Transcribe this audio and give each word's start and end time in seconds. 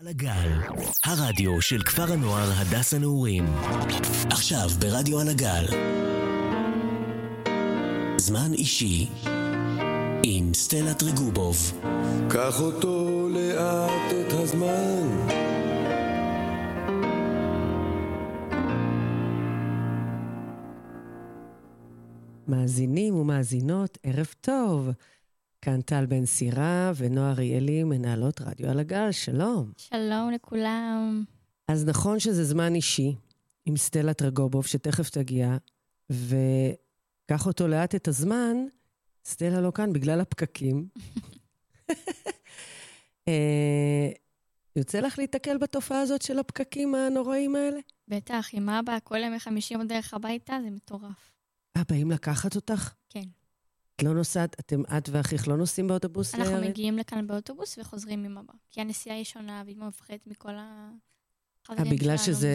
על 0.00 0.08
הגל, 0.08 0.48
הרדיו 1.04 1.60
של 1.62 1.82
כפר 1.82 2.12
הנוער 2.12 2.48
הדס 2.56 2.94
הנעורים. 2.94 3.44
עכשיו 4.30 4.68
ברדיו 4.78 5.20
על 5.20 5.28
הגל. 5.28 5.66
זמן 8.16 8.52
אישי 8.52 9.08
עם 10.22 10.54
סטלה 10.54 10.94
טריגובוב. 10.94 11.56
קח 12.30 12.60
אותו 12.60 13.28
לאט 13.28 14.12
את 14.20 14.32
הזמן. 14.32 15.26
מאזינים 22.48 23.14
ומאזינות, 23.14 23.98
ערב 24.02 24.34
טוב. 24.40 24.90
כאן 25.62 25.80
טל 25.80 26.06
בן 26.06 26.26
סירה 26.26 26.92
ונועה 26.96 27.30
אריאלי, 27.30 27.84
מנהלות 27.84 28.40
רדיו 28.40 28.70
על 28.70 28.78
הגל, 28.78 29.12
שלום. 29.12 29.72
שלום 29.76 30.30
לכולם. 30.34 31.24
אז 31.68 31.84
נכון 31.84 32.18
שזה 32.18 32.44
זמן 32.44 32.74
אישי, 32.74 33.16
עם 33.66 33.76
סטלה 33.76 34.14
טרגובוב, 34.14 34.66
שתכף 34.66 35.10
תגיע, 35.10 35.56
וקח 36.10 37.46
אותו 37.46 37.68
לאט 37.68 37.94
את 37.94 38.08
הזמן, 38.08 38.56
סטלה 39.24 39.60
לא 39.60 39.72
כאן 39.74 39.92
בגלל 39.92 40.20
הפקקים. 40.20 40.88
אה, 43.28 44.10
יוצא 44.76 45.00
לך 45.00 45.18
להיתקל 45.18 45.58
בתופעה 45.58 46.00
הזאת 46.00 46.22
של 46.22 46.38
הפקקים 46.38 46.94
הנוראים 46.94 47.56
האלה? 47.56 47.80
בטח, 48.08 48.48
עם 48.52 48.68
אבא 48.68 48.98
כל 49.04 49.18
ימי 49.18 49.40
חמישי 49.40 49.76
בדרך 49.76 50.14
הביתה, 50.14 50.58
זה 50.64 50.70
מטורף. 50.70 51.32
אה, 51.76 51.82
באים 51.88 52.10
לקחת 52.10 52.56
אותך? 52.56 52.99
את 54.00 54.04
לא 54.04 54.14
נוסעת, 54.14 54.60
אתם, 54.60 54.82
את 54.98 55.08
ואחיך 55.12 55.48
לא 55.48 55.56
נוסעים 55.56 55.88
באוטובוס? 55.88 56.34
אנחנו 56.34 56.52
לערב? 56.52 56.64
מגיעים 56.68 56.98
לכאן 56.98 57.26
באוטובוס 57.26 57.78
וחוזרים 57.78 58.24
עם 58.24 58.38
אבא. 58.38 58.52
כי 58.70 58.80
הנסיעה 58.80 59.16
היא 59.16 59.24
שונה, 59.24 59.62
ואמא 59.66 59.88
מפחדת 59.88 60.26
מכל 60.26 60.54
אה, 60.54 60.88
החברים 61.64 61.90
בגלל 61.90 62.16
שלנו 62.16 62.36
שזה 62.38 62.54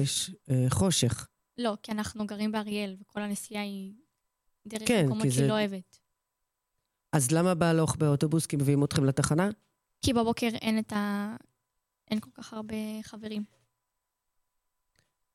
מסביב. 0.00 0.06
ש... 0.06 0.30
אה, 0.50 0.66
חושך. 0.70 1.28
לא, 1.58 1.76
כי 1.82 1.92
אנחנו 1.92 2.26
גרים 2.26 2.52
באריאל, 2.52 2.96
וכל 3.00 3.22
הנסיעה 3.22 3.62
היא 3.62 3.92
דרך 4.66 4.88
כן, 4.88 5.04
מקומות 5.06 5.22
שהיא 5.22 5.32
זה- 5.32 5.46
לא 5.48 5.52
אוהבת. 5.52 5.98
אז 7.12 7.30
למה 7.30 7.54
בהלוך 7.54 7.96
באוטובוס? 7.96 8.46
כי 8.46 8.56
מביאים 8.56 8.84
אתכם 8.84 9.04
לתחנה? 9.04 9.48
כי 10.02 10.12
בבוקר 10.12 10.46
אין 10.46 10.78
את 10.78 10.92
ה... 10.92 11.36
אין 12.10 12.20
כל 12.20 12.30
כך 12.34 12.52
הרבה 12.52 12.74
חברים. 13.02 13.44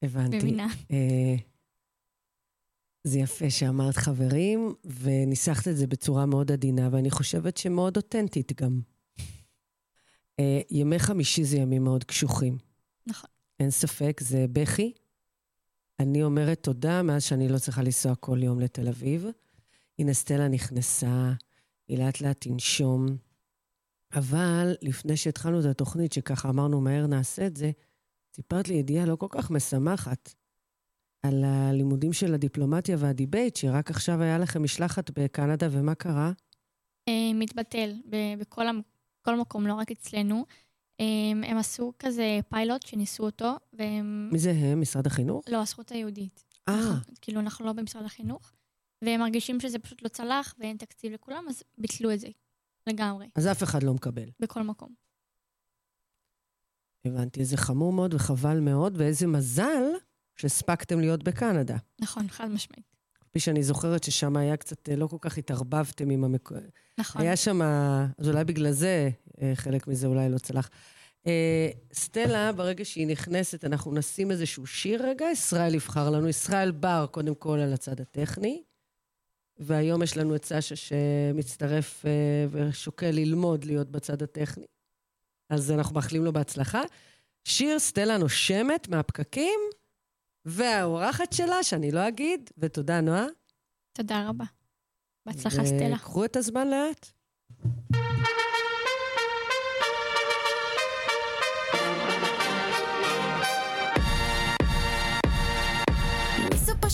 הבנתי. 0.02 0.38
מבינה. 0.38 0.68
זה 3.06 3.20
יפה 3.20 3.50
שאמרת 3.50 3.96
חברים, 3.96 4.74
וניסחת 4.86 5.68
את 5.68 5.78
זה 5.78 5.88
בצורה 5.88 6.26
מאוד 6.26 6.52
עדינה, 6.52 6.90
ואני 6.92 7.12
חושבת 7.12 7.58
שמאוד 7.58 7.98
אותנטית 7.98 8.62
גם. 8.62 8.80
אה, 10.40 10.62
ימי 10.70 11.00
חמישי 11.00 11.44
זה 11.44 11.58
ימים 11.58 11.84
מאוד 11.84 12.04
קשוחים. 12.04 12.58
נכון. 13.08 13.30
אין 13.60 13.72
ספק, 13.72 14.22
זה 14.24 14.46
בכי. 14.52 14.94
אני 16.00 16.24
אומרת 16.24 16.64
תודה 16.64 17.04
מאז 17.04 17.24
שאני 17.24 17.50
לא 17.50 17.58
צריכה 17.58 17.82
לנסוע 17.82 18.16
כל 18.16 18.44
יום 18.44 18.60
לתל 18.60 18.88
אביב. 18.88 19.26
הנה 20.00 20.14
סטלה 20.14 20.48
נכנסה, 20.48 21.34
היא 21.88 21.98
לאט 21.98 22.22
לאט 22.22 22.42
תנשום. 22.42 23.06
אבל 24.14 24.76
לפני 24.82 25.18
שהתחלנו 25.18 25.60
את 25.60 25.66
התוכנית, 25.66 26.14
שככה 26.14 26.50
אמרנו 26.50 26.82
מהר 26.82 27.08
נעשה 27.08 27.48
את 27.48 27.58
זה, 27.58 27.72
סיפרת 28.36 28.68
לי 28.68 28.76
ידיעה 28.76 29.06
לא 29.06 29.16
כל 29.16 29.28
כך 29.30 29.52
משמחת 29.52 30.34
על 31.28 31.44
הלימודים 31.44 32.14
של 32.14 32.34
הדיפלומטיה 32.34 32.96
והדיבייט, 33.00 33.56
שרק 33.56 33.92
עכשיו 33.92 34.22
היה 34.22 34.38
לכם 34.38 34.64
משלחת 34.64 35.12
בקנדה, 35.20 35.68
ומה 35.72 35.96
קרה? 35.96 36.32
אה, 37.08 37.32
מתבטל 37.34 37.94
בכל 38.40 38.66
כל 39.22 39.40
מקום, 39.40 39.68
לא 39.68 39.74
רק 39.74 39.92
אצלנו. 39.92 40.46
אה, 41.00 41.50
הם 41.50 41.58
עשו 41.58 41.94
כזה 42.00 42.40
פיילוט 42.50 42.86
שניסו 42.86 43.24
אותו, 43.24 43.52
והם... 43.74 44.30
מי 44.32 44.40
זה 44.40 44.52
הם? 44.52 44.82
משרד 44.82 45.08
החינוך? 45.08 45.44
לא, 45.50 45.62
הזכות 45.62 45.92
היהודית. 45.92 46.44
אה, 46.70 46.92
כאילו, 47.22 47.40
אנחנו 47.40 47.66
לא 47.66 47.74
במשרד 47.74 48.06
החינוך, 48.06 48.52
והם 49.02 49.20
מרגישים 49.20 49.60
שזה 49.60 49.80
פשוט 49.80 50.04
לא 50.04 50.08
צלח 50.08 50.56
ואין 50.60 50.78
תקציב 50.78 51.14
לכולם, 51.14 51.46
אז 51.50 51.64
ביטלו 51.78 52.14
את 52.14 52.20
זה 52.20 52.28
לגמרי, 52.88 53.30
אז 53.36 53.48
אף 53.48 53.64
אחד 53.64 53.84
לא 53.84 53.94
מקבל. 53.94 54.30
בכל 54.40 54.64
מקום. 54.64 54.90
הבנתי, 57.06 57.46
זה 57.46 57.58
חמור 57.58 57.94
מאוד 57.94 58.14
וחבל 58.14 58.60
מאוד, 58.60 58.94
ואיזה 58.98 59.28
מזל 59.28 59.84
שהספקתם 60.36 61.00
להיות 61.00 61.24
בקנדה. 61.24 61.78
נכון, 62.02 62.28
חד 62.28 62.48
משמעית. 62.48 62.96
כפי 63.36 63.40
שאני 63.40 63.64
זוכרת 63.64 64.04
ששם 64.04 64.38
היה 64.38 64.58
קצת, 64.58 64.90
אה, 64.90 64.96
לא 64.96 65.08
כל 65.08 65.18
כך 65.22 65.38
התערבבתם 65.38 66.10
עם 66.10 66.24
המק... 66.24 66.50
נכון. 66.98 67.22
היה 67.22 67.36
שם, 67.36 67.62
אז 68.18 68.30
אולי 68.30 68.44
בגלל 68.44 68.72
זה, 68.72 69.10
אה, 69.42 69.52
חלק 69.56 69.88
מזה 69.88 70.08
אולי 70.08 70.30
לא 70.30 70.38
צלח. 70.38 70.70
אה, 71.28 71.70
סטלה, 71.94 72.52
ברגע 72.52 72.86
שהיא 72.86 73.08
נכנסת, 73.08 73.66
אנחנו 73.66 73.94
נשים 73.94 74.32
איזשהו 74.32 74.68
שיר 74.68 75.06
רגע, 75.06 75.26
ישראל 75.32 75.76
יבחר 75.76 76.10
לנו. 76.10 76.28
ישראל 76.28 76.72
בר, 76.72 77.06
קודם 77.12 77.36
כל, 77.36 77.60
על 77.60 77.74
הצד 77.74 78.02
הטכני. 78.02 78.64
והיום 79.58 80.04
יש 80.04 80.18
לנו 80.18 80.36
את 80.36 80.46
סשה 80.46 80.76
שמצטרף 80.76 82.06
ושוקל 82.52 83.12
ללמוד 83.12 83.66
להיות 83.66 83.92
בצד 83.92 84.24
הטכני. 84.24 84.66
אז 85.50 85.72
אנחנו 85.72 85.96
מאחלים 85.96 86.26
לו 86.26 86.34
בהצלחה. 86.34 86.82
שיר 87.44 87.80
סטלה 87.80 88.18
נושמת 88.18 88.88
מהפקקים, 88.88 89.60
והאורחת 90.46 91.34
שלה, 91.34 91.64
שאני 91.64 91.92
לא 91.92 92.08
אגיד, 92.08 92.50
ותודה, 92.58 93.02
נועה. 93.02 93.26
תודה 93.94 94.30
רבה. 94.30 94.46
בהצלחה, 95.26 95.66
סטלה. 95.66 95.98
קחו 95.98 96.26
את 96.26 96.36
הזמן 96.36 96.68
לאט. 96.68 97.10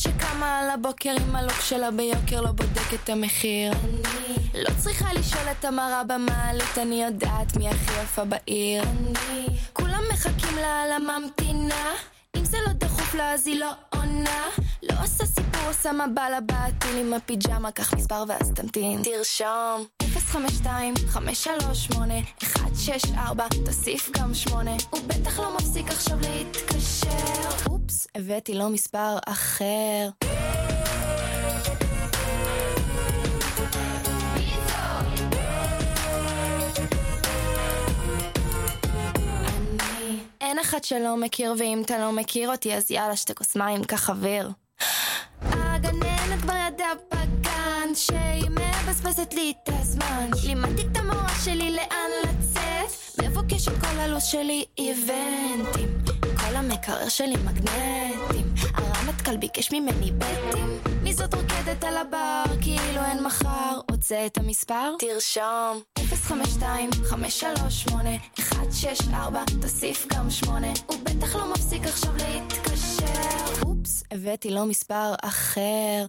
שקמה 0.01 0.59
על 0.59 0.69
הבוקר 0.69 1.15
עם 1.21 1.35
הלוק 1.35 1.61
שלה 1.61 1.91
ביוקר 1.91 2.41
לא 2.41 2.51
בודק 2.51 2.93
את 2.93 3.09
המחיר 3.09 3.71
אני 3.71 4.63
לא 4.63 4.69
צריכה 4.77 5.13
לשאול 5.13 5.43
את 5.51 5.65
המראה 5.65 6.03
במעלית 6.03 6.77
אני 6.77 7.03
יודעת 7.03 7.57
מי 7.57 7.69
הכי 7.69 8.01
יפה 8.03 8.25
בעיר 8.25 8.83
אני 8.83 9.47
כולם 9.73 10.03
מחכים 10.13 10.55
לה 10.55 10.81
על 10.81 10.91
הממתינה 10.91 11.93
אם 12.37 12.45
זה 12.45 12.57
לא 12.67 12.70
לה 13.15 13.33
אז 13.33 13.47
היא 13.47 13.59
לא 13.59 13.71
עונה. 13.89 14.45
לא 14.83 14.95
עושה 15.03 15.25
סיפור 15.25 15.61
עושה 15.67 15.91
מה 15.91 16.29
לה 16.29 16.41
בעטיל 16.41 16.97
עם 16.97 17.13
הפיג'מה 17.13 17.71
קח 17.71 17.93
מספר 17.93 18.23
ואז 18.27 18.51
תמתין. 18.55 19.01
תרשום. 19.03 19.85
052 20.03 20.93
538 21.07 22.13
164 22.83 23.45
תוסיף 23.65 24.09
גם 24.17 24.33
8 24.33 24.71
הוא 24.89 24.99
בטח 25.07 25.39
לא 25.39 25.55
מפסיק 25.55 25.87
עכשיו 25.87 26.17
להתקשר. 26.21 27.69
אופס 27.69 28.07
הבאתי 28.15 28.53
לו 28.53 28.69
מספר 28.69 29.17
אחר 29.27 30.09
אין 40.41 40.59
אחד 40.59 40.83
שלא 40.83 41.17
מכיר 41.17 41.53
ואם 41.57 41.81
אתה 41.85 41.97
לא 41.97 42.11
מכיר 42.11 42.51
אותי 42.51 42.73
אז 42.73 42.91
יאללה 42.91 43.15
שתי 43.15 43.35
כוס 43.35 43.55
מים 43.55 43.83
קח 43.83 44.09
אוויר. 44.09 44.51
הגננת 45.41 46.41
כבר 46.41 46.53
ידעה 46.67 46.93
בגן 47.11 47.95
שהיא 47.95 48.49
מבזבזת 48.49 49.33
לי 49.33 49.53
את 49.63 49.69
הזמן. 49.73 50.29
לימדתי 50.45 50.81
את 50.91 50.97
המורה 50.97 51.29
שלי 51.45 51.71
לאן 51.71 52.09
לצאת. 52.23 53.21
מבוקשת 53.23 53.71
כל 53.81 53.99
הלו"ז 53.99 54.23
שלי 54.23 54.65
איבנטים. 54.77 55.89
כל 56.21 56.55
המקרר 56.55 57.09
שלי 57.09 57.35
מגנטים. 57.45 58.53
הרמטכ"ל 58.73 59.37
ביקש 59.37 59.71
ממני 59.71 60.11
בטים. 60.11 60.79
מי 61.03 61.13
זאת 61.13 61.33
רוקדת 61.33 61.83
על 61.83 61.97
הבר? 61.97 62.43
כאילו 62.61 63.01
אין 63.05 63.23
מחר 63.23 63.79
רוצה 64.01 64.25
את 64.25 64.37
המספר? 64.37 64.95
תרשום. 64.99 65.81
052 66.15 66.89
538 67.03 68.09
164 68.39 69.43
תוסיף 69.61 70.07
גם 70.07 70.29
8 70.29 70.67
הוא 70.87 70.97
בטח 71.03 71.35
לא 71.35 71.51
מפסיק 71.51 71.83
עכשיו 71.83 72.13
להתקשר. 72.13 73.61
אופס 73.65 74.03
הבאתי 74.11 74.49
לו 74.51 74.65
מספר 74.65 75.13
אחר 75.23 76.05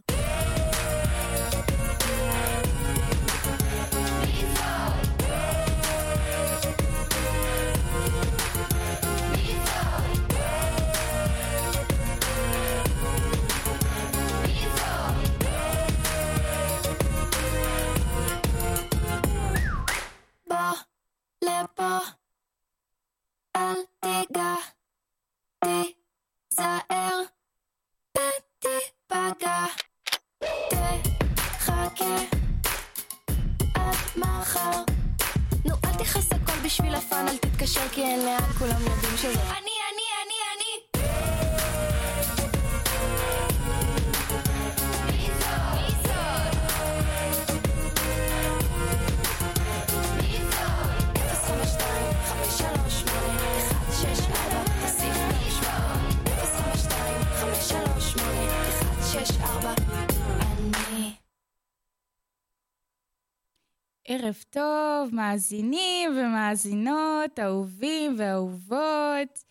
מאזינים 65.12 66.10
ומאזינות, 66.10 67.38
אהובים 67.38 68.14
ואהובות. 68.18 69.44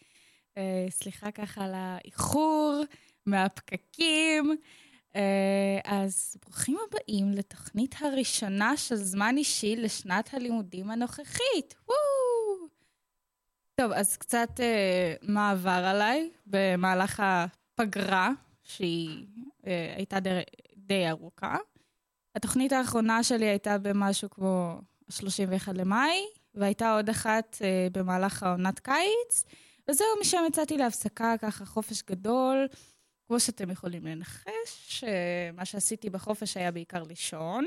אה, 0.58 0.86
סליחה 0.90 1.32
ככה 1.32 1.64
על 1.64 1.72
האיחור 1.74 2.84
מהפקקים. 3.26 4.56
אה, 5.16 5.80
אז 5.84 6.36
ברוכים 6.46 6.78
הבאים 6.88 7.32
לתוכנית 7.32 7.96
הראשונה 8.02 8.78
של 8.78 8.96
זמן 8.96 9.36
אישי 9.38 9.76
לשנת 9.76 10.34
הלימודים 10.34 10.92
הנוכחית. 10.92 11.76
וואו! 11.88 12.70
טוב, 13.76 13.92
אז 13.92 14.18
קצת 14.18 14.60
אה, 14.60 15.14
מה 15.22 15.52
עבר 15.52 15.84
עליי 15.86 16.30
במהלך 16.46 17.24
הפגרה, 17.26 18.30
שהיא 18.64 19.26
הייתה 19.96 20.20
די, 20.20 20.40
די 20.76 21.10
ארוכה. 21.10 21.58
התוכנית 22.36 22.72
האחרונה 22.72 23.24
שלי 23.24 23.46
הייתה 23.46 23.78
במשהו 23.78 24.30
כמו 24.30 24.82
31 25.12 25.74
למאי, 25.78 26.26
והייתה 26.56 26.96
עוד 26.96 27.10
אחת 27.10 27.58
אה, 27.62 27.88
במהלך 27.92 28.44
העונת 28.44 28.80
קיץ, 28.80 29.44
וזהו, 29.88 30.08
משם 30.22 30.38
יצאתי 30.48 30.78
להפסקה, 30.78 31.36
ככה 31.42 31.66
חופש 31.66 32.02
גדול. 32.02 32.68
כמו 33.28 33.40
שאתם 33.40 33.70
יכולים 33.70 34.06
לנחש, 34.06 35.04
אה, 35.04 35.50
מה 35.54 35.66
שעשיתי 35.66 36.10
בחופש 36.10 36.58
היה 36.58 36.72
בעיקר 36.72 37.04
לישון, 37.04 37.66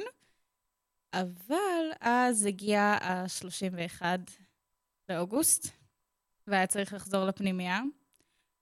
אבל 1.15 1.93
אז 2.01 2.47
הגיע 2.47 2.81
ה-31 2.81 4.03
לאוגוסט, 5.09 5.69
והיה 6.47 6.67
צריך 6.67 6.93
לחזור 6.93 7.25
לפנימייה, 7.25 7.81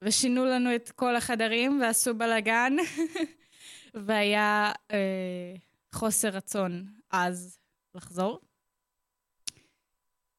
ושינו 0.02 0.44
לנו 0.44 0.74
את 0.74 0.90
כל 0.90 1.16
החדרים 1.16 1.80
ועשו 1.80 2.14
בלאגן, 2.14 2.72
והיה 4.06 4.72
אה, 4.90 5.54
חוסר 5.92 6.28
רצון 6.28 6.86
אז 7.10 7.58
לחזור. 7.94 8.40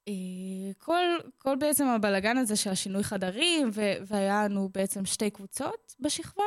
אה, 0.07 0.73
כל, 0.77 1.05
כל 1.37 1.55
בעצם 1.55 1.87
הבלגן 1.87 2.37
הזה 2.37 2.55
של 2.55 2.69
השינוי 2.69 3.03
חדרים, 3.03 3.69
ו- 3.73 3.93
והיה 4.07 4.45
לנו 4.45 4.69
בעצם 4.73 5.05
שתי 5.05 5.29
קבוצות 5.29 5.95
בשכבה. 5.99 6.43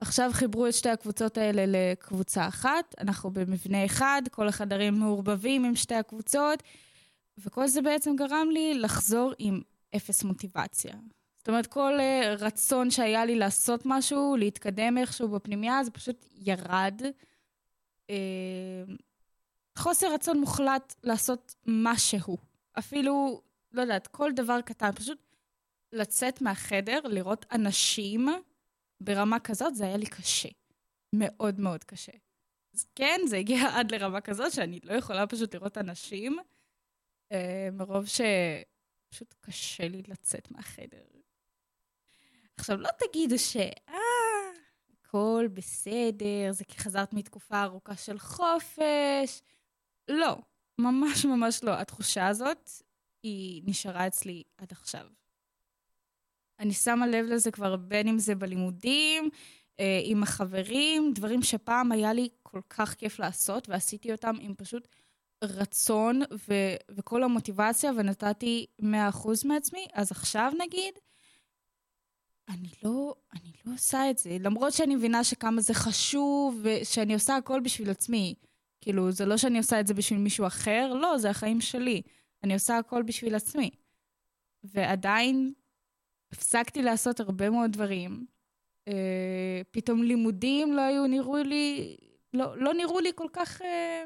עכשיו 0.00 0.30
חיברו 0.32 0.66
את 0.66 0.74
שתי 0.74 0.88
הקבוצות 0.88 1.38
האלה 1.38 1.64
לקבוצה 1.66 2.48
אחת. 2.48 2.94
אנחנו 3.00 3.30
במבנה 3.30 3.84
אחד, 3.84 4.22
כל 4.30 4.48
החדרים 4.48 4.94
מעורבבים 4.94 5.64
עם 5.64 5.74
שתי 5.76 5.94
הקבוצות, 5.94 6.62
וכל 7.38 7.66
זה 7.66 7.82
בעצם 7.82 8.16
גרם 8.16 8.48
לי 8.50 8.74
לחזור 8.74 9.32
עם 9.38 9.60
אפס 9.96 10.24
מוטיבציה. 10.24 10.92
זאת 11.38 11.48
אומרת, 11.48 11.66
כל 11.66 12.00
אה, 12.00 12.34
רצון 12.38 12.90
שהיה 12.90 13.24
לי 13.24 13.36
לעשות 13.36 13.82
משהו, 13.84 14.36
להתקדם 14.36 14.98
איכשהו 14.98 15.28
בפנימייה, 15.28 15.84
זה 15.84 15.90
פשוט 15.90 16.26
ירד. 16.36 17.02
אה, 18.10 18.84
חוסר 19.78 20.14
רצון 20.14 20.40
מוחלט 20.40 20.94
לעשות 21.02 21.54
משהו. 21.66 22.51
אפילו, 22.78 23.42
לא 23.72 23.82
יודעת, 23.82 24.06
כל 24.06 24.32
דבר 24.32 24.60
קטן, 24.60 24.92
פשוט 24.92 25.18
לצאת 25.92 26.42
מהחדר, 26.42 27.00
לראות 27.04 27.46
אנשים 27.52 28.28
ברמה 29.00 29.40
כזאת, 29.40 29.74
זה 29.74 29.84
היה 29.84 29.96
לי 29.96 30.06
קשה. 30.06 30.48
מאוד 31.12 31.60
מאוד 31.60 31.84
קשה. 31.84 32.12
אז 32.74 32.86
כן, 32.94 33.20
זה 33.26 33.36
הגיע 33.36 33.58
עד 33.78 33.94
לרמה 33.94 34.20
כזאת 34.20 34.52
שאני 34.52 34.80
לא 34.84 34.92
יכולה 34.92 35.26
פשוט 35.26 35.54
לראות 35.54 35.78
אנשים, 35.78 36.38
אה, 37.32 37.68
מרוב 37.72 38.04
שפשוט 38.06 39.34
קשה 39.40 39.88
לי 39.88 40.02
לצאת 40.08 40.50
מהחדר. 40.50 41.02
עכשיו, 42.56 42.76
לא 42.76 42.88
תגידו 42.98 43.38
ש... 43.38 43.56
אה, 43.88 44.42
הכל 45.12 45.48
בסדר, 45.52 46.52
זה 46.52 46.64
כי 46.64 46.78
חזרת 46.78 47.12
מתקופה 47.12 47.62
ארוכה 47.62 47.96
של 47.96 48.18
חופש. 48.18 49.42
לא, 50.08 50.36
ממש 50.78 51.24
ממש 51.32 51.64
לא. 51.64 51.70
התחושה 51.70 52.28
הזאת, 52.28 52.70
היא 53.22 53.62
נשארה 53.66 54.06
אצלי 54.06 54.42
עד 54.58 54.72
עכשיו. 54.72 55.06
אני 56.58 56.72
שמה 56.72 57.06
לב 57.06 57.26
לזה 57.26 57.50
כבר 57.50 57.76
בין 57.76 58.08
אם 58.08 58.18
זה 58.18 58.34
בלימודים, 58.34 59.30
אה, 59.80 60.00
עם 60.04 60.22
החברים, 60.22 61.12
דברים 61.14 61.42
שפעם 61.42 61.92
היה 61.92 62.12
לי 62.12 62.28
כל 62.42 62.60
כך 62.70 62.94
כיף 62.94 63.18
לעשות, 63.18 63.68
ועשיתי 63.68 64.12
אותם 64.12 64.36
עם 64.40 64.54
פשוט 64.54 64.88
רצון 65.44 66.20
ו- 66.48 66.76
וכל 66.90 67.22
המוטיבציה, 67.22 67.90
ונתתי 67.96 68.66
100% 68.82 69.44
מעצמי, 69.44 69.86
אז 69.92 70.10
עכשיו 70.10 70.52
נגיד, 70.58 70.94
אני 72.48 72.68
לא, 72.84 73.14
אני 73.32 73.52
לא 73.64 73.74
עושה 73.74 74.10
את 74.10 74.18
זה, 74.18 74.36
למרות 74.40 74.72
שאני 74.72 74.96
מבינה 74.96 75.24
שכמה 75.24 75.60
זה 75.60 75.74
חשוב, 75.74 76.60
ושאני 76.62 77.14
עושה 77.14 77.36
הכל 77.36 77.60
בשביל 77.60 77.90
עצמי. 77.90 78.34
כאילו, 78.82 79.12
זה 79.12 79.26
לא 79.26 79.36
שאני 79.36 79.58
עושה 79.58 79.80
את 79.80 79.86
זה 79.86 79.94
בשביל 79.94 80.18
מישהו 80.18 80.46
אחר, 80.46 80.94
לא, 80.94 81.18
זה 81.18 81.30
החיים 81.30 81.60
שלי. 81.60 82.02
אני 82.44 82.54
עושה 82.54 82.78
הכל 82.78 83.02
בשביל 83.02 83.34
עצמי. 83.34 83.70
ועדיין 84.64 85.52
הפסקתי 86.32 86.82
לעשות 86.82 87.20
הרבה 87.20 87.50
מאוד 87.50 87.72
דברים. 87.72 88.26
אה, 88.88 89.62
פתאום 89.70 90.02
לימודים 90.02 90.72
לא 90.72 90.80
היו 90.80 91.06
נראו 91.06 91.36
לי, 91.36 91.96
לא, 92.34 92.58
לא 92.58 92.74
נראו 92.74 93.00
לי 93.00 93.10
כל 93.14 93.28
כך 93.32 93.62
אה, 93.62 94.04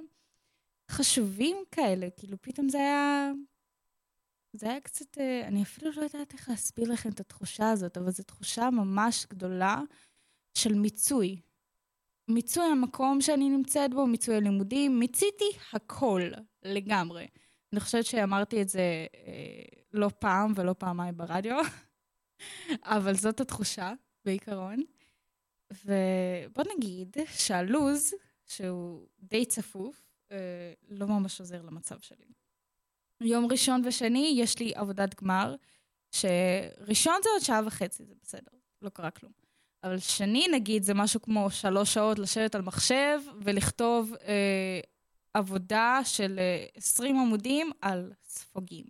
חשובים 0.90 1.56
כאלה. 1.70 2.08
כאילו, 2.16 2.36
פתאום 2.40 2.68
זה 2.68 2.78
היה... 2.78 3.32
זה 4.52 4.70
היה 4.70 4.80
קצת, 4.80 5.18
אה, 5.18 5.46
אני 5.46 5.62
אפילו 5.62 5.90
לא 5.96 6.02
יודעת 6.02 6.32
איך 6.32 6.48
להסביר 6.48 6.92
לכם 6.92 7.10
את 7.10 7.20
התחושה 7.20 7.70
הזאת, 7.70 7.96
אבל 7.96 8.10
זו 8.10 8.22
תחושה 8.22 8.70
ממש 8.70 9.26
גדולה 9.30 9.80
של 10.54 10.74
מיצוי. 10.74 11.40
מיצוי 12.28 12.64
המקום 12.64 13.20
שאני 13.20 13.48
נמצאת 13.48 13.94
בו, 13.94 14.06
מיצוי 14.06 14.36
הלימודים, 14.36 14.98
מיציתי 14.98 15.44
הכל 15.72 16.22
לגמרי. 16.62 17.26
אני 17.72 17.80
חושבת 17.80 18.04
שאמרתי 18.04 18.62
את 18.62 18.68
זה 18.68 19.06
אה, 19.14 19.62
לא 19.92 20.10
פעם 20.18 20.52
ולא 20.56 20.74
פעמיים 20.78 21.16
ברדיו, 21.16 21.56
אבל 22.96 23.14
זאת 23.14 23.40
התחושה 23.40 23.92
בעיקרון. 24.24 24.82
ובוא 25.72 26.64
נגיד 26.76 27.16
שהלו"ז, 27.26 28.14
שהוא 28.46 29.06
די 29.18 29.46
צפוף, 29.46 30.02
אה, 30.32 30.72
לא 30.88 31.06
ממש 31.06 31.40
עוזר 31.40 31.62
למצב 31.62 31.98
שלי. 32.00 32.26
יום 33.20 33.46
ראשון 33.50 33.82
ושני 33.84 34.34
יש 34.36 34.58
לי 34.58 34.72
עבודת 34.74 35.22
גמר, 35.22 35.54
שראשון 36.12 37.14
זה 37.22 37.28
עוד 37.34 37.42
שעה 37.42 37.60
וחצי, 37.66 38.04
זה 38.04 38.14
בסדר, 38.22 38.52
לא 38.82 38.88
קרה 38.88 39.10
כלום. 39.10 39.45
אבל 39.84 39.98
שני, 39.98 40.46
נגיד, 40.52 40.82
זה 40.82 40.94
משהו 40.94 41.22
כמו 41.22 41.50
שלוש 41.50 41.94
שעות 41.94 42.18
לשבת 42.18 42.54
על 42.54 42.62
מחשב 42.62 43.20
ולכתוב 43.40 44.14
אה, 44.26 44.80
עבודה 45.34 46.00
של 46.04 46.38
אה, 46.38 46.66
20 46.74 47.16
עמודים 47.16 47.70
על 47.80 48.12
ספוגים. 48.24 48.84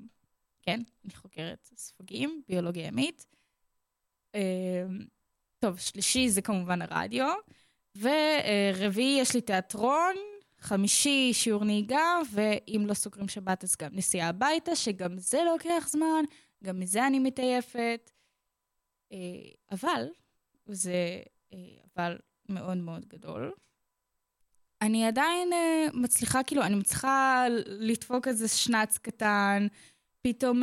כן, 0.63 0.81
אני 1.05 1.15
חוקרת 1.15 1.71
ספוגים, 1.77 2.43
ביולוגיה 2.49 2.87
ימית. 2.87 3.27
אה, 4.35 4.87
טוב, 5.59 5.79
שלישי 5.79 6.29
זה 6.29 6.43
כמובן 6.43 6.83
הרדיו, 6.83 7.35
ורביעי 7.97 9.21
יש 9.21 9.35
לי 9.35 9.41
תיאטרון, 9.41 10.15
חמישי 10.61 11.31
שיעור 11.33 11.65
נהיגה, 11.65 12.19
ואם 12.33 12.85
לא 12.87 12.95
סוגרים 12.95 13.29
שבת 13.29 13.65
אז 13.65 13.77
גם 13.77 13.91
נסיעה 13.93 14.29
הביתה, 14.29 14.77
שגם 14.77 15.19
זה 15.19 15.39
לוקח 15.53 15.89
זמן, 15.89 16.25
גם 16.65 16.81
מזה 16.81 17.07
אני 17.07 17.19
מתעייפת. 17.19 18.11
אה, 19.13 19.19
אבל, 19.73 20.09
וזה 20.67 21.21
אה, 21.53 21.59
אבל 21.97 22.19
מאוד 22.49 22.77
מאוד 22.77 23.07
גדול, 23.09 23.53
אני 24.83 25.07
עדיין 25.07 25.53
אה, 25.53 25.87
מצליחה, 25.95 26.43
כאילו, 26.43 26.63
אני 26.63 26.75
מצליחה 26.75 27.45
לדפוק 27.67 28.29
איזה 28.29 28.49
שנץ 28.49 28.99
קטן, 28.99 29.67
פתאום 30.23 30.63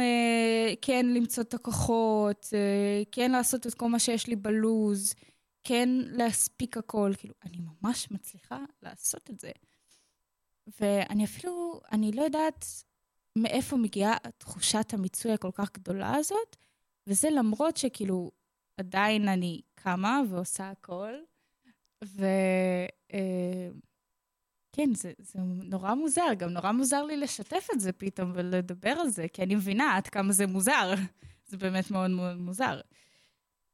כן 0.81 1.05
למצוא 1.05 1.43
את 1.43 1.53
הכוחות, 1.53 2.47
כן 3.11 3.31
לעשות 3.31 3.67
את 3.67 3.73
כל 3.73 3.89
מה 3.89 3.99
שיש 3.99 4.27
לי 4.27 4.35
בלוז, 4.35 5.13
כן 5.63 5.89
להספיק 6.05 6.77
הכל, 6.77 7.11
כאילו, 7.17 7.33
אני 7.45 7.57
ממש 7.57 8.11
מצליחה 8.11 8.59
לעשות 8.81 9.29
את 9.29 9.39
זה. 9.39 9.51
ואני 10.79 11.25
אפילו, 11.25 11.81
אני 11.91 12.11
לא 12.11 12.21
יודעת 12.21 12.65
מאיפה 13.35 13.77
מגיעה 13.77 14.17
תחושת 14.37 14.93
המיצוי 14.93 15.31
הכל 15.31 15.51
כך 15.53 15.71
גדולה 15.73 16.15
הזאת, 16.15 16.55
וזה 17.07 17.29
למרות 17.29 17.77
שכאילו 17.77 18.31
עדיין 18.77 19.27
אני 19.27 19.61
קמה 19.83 20.21
ועושה 20.29 20.69
הכל, 20.69 21.13
ו... 22.03 22.25
אה, 23.13 23.69
כן, 24.75 24.93
זה, 24.93 25.11
זה 25.19 25.39
נורא 25.63 25.93
מוזר, 25.93 26.33
גם 26.37 26.49
נורא 26.49 26.71
מוזר 26.71 27.03
לי 27.03 27.17
לשתף 27.17 27.67
את 27.73 27.79
זה 27.79 27.91
פתאום 27.91 28.31
ולדבר 28.35 28.89
על 28.89 29.09
זה, 29.09 29.27
כי 29.33 29.43
אני 29.43 29.55
מבינה 29.55 29.95
עד 29.95 30.07
כמה 30.07 30.33
זה 30.33 30.47
מוזר. 30.47 30.93
זה 31.49 31.57
באמת 31.57 31.91
מאוד 31.91 32.11
מאוד 32.11 32.37
מוזר. 32.37 32.81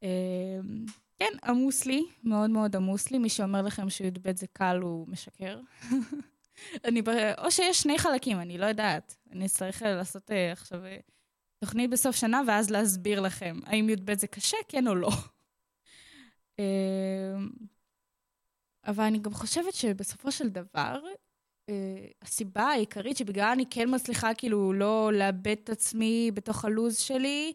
אמ, 0.03 0.85
כן, 1.19 1.31
עמוס 1.43 1.85
לי, 1.85 2.05
מאוד 2.23 2.49
מאוד 2.49 2.75
עמוס 2.75 3.11
לי. 3.11 3.17
מי 3.17 3.29
שאומר 3.29 3.61
לכם 3.61 3.89
שי"ב 3.89 4.35
זה 4.35 4.47
קל, 4.53 4.79
הוא 4.81 5.07
משקר. 5.07 5.59
אני, 6.85 7.01
או 7.37 7.51
שיש 7.51 7.81
שני 7.81 7.97
חלקים, 7.97 8.39
אני 8.39 8.57
לא 8.57 8.65
יודעת. 8.65 9.15
אני 9.31 9.45
אצטרך 9.45 9.81
לעשות 9.81 10.29
uh, 10.29 10.33
עכשיו 10.51 10.79
uh, 10.85 11.11
תוכנית 11.59 11.89
בסוף 11.89 12.15
שנה, 12.15 12.41
ואז 12.47 12.69
להסביר 12.69 13.21
לכם 13.21 13.59
האם 13.65 13.89
י"ב 13.89 14.13
זה 14.17 14.27
קשה, 14.27 14.57
כן 14.67 14.87
או 14.87 14.95
לא. 14.95 15.09
Uh, 16.59 17.67
אבל 18.87 19.03
אני 19.03 19.19
גם 19.19 19.33
חושבת 19.33 19.73
שבסופו 19.73 20.31
של 20.31 20.49
דבר, 20.49 21.01
uh, 21.69 21.73
הסיבה 22.21 22.63
העיקרית 22.63 23.17
שבגלל 23.17 23.49
אני 23.53 23.65
כן 23.69 23.95
מצליחה 23.95 24.33
כאילו 24.33 24.73
לא 24.73 25.11
לאבד 25.13 25.55
את 25.63 25.69
עצמי 25.69 26.31
בתוך 26.33 26.65
הלו"ז 26.65 26.97
שלי, 26.97 27.53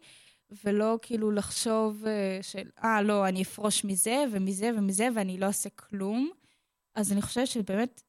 ולא 0.64 0.98
כאילו 1.02 1.30
לחשוב 1.30 2.04
uh, 2.04 2.42
של, 2.42 2.68
אה, 2.84 3.02
לא, 3.02 3.28
אני 3.28 3.42
אפרוש 3.42 3.84
מזה 3.84 4.24
ומזה 4.32 4.70
ומזה 4.76 5.08
ואני 5.14 5.38
לא 5.38 5.46
אעשה 5.46 5.70
כלום. 5.70 6.30
אז 6.94 7.12
אני 7.12 7.22
חושבת 7.22 7.46
שבאמת 7.46 8.02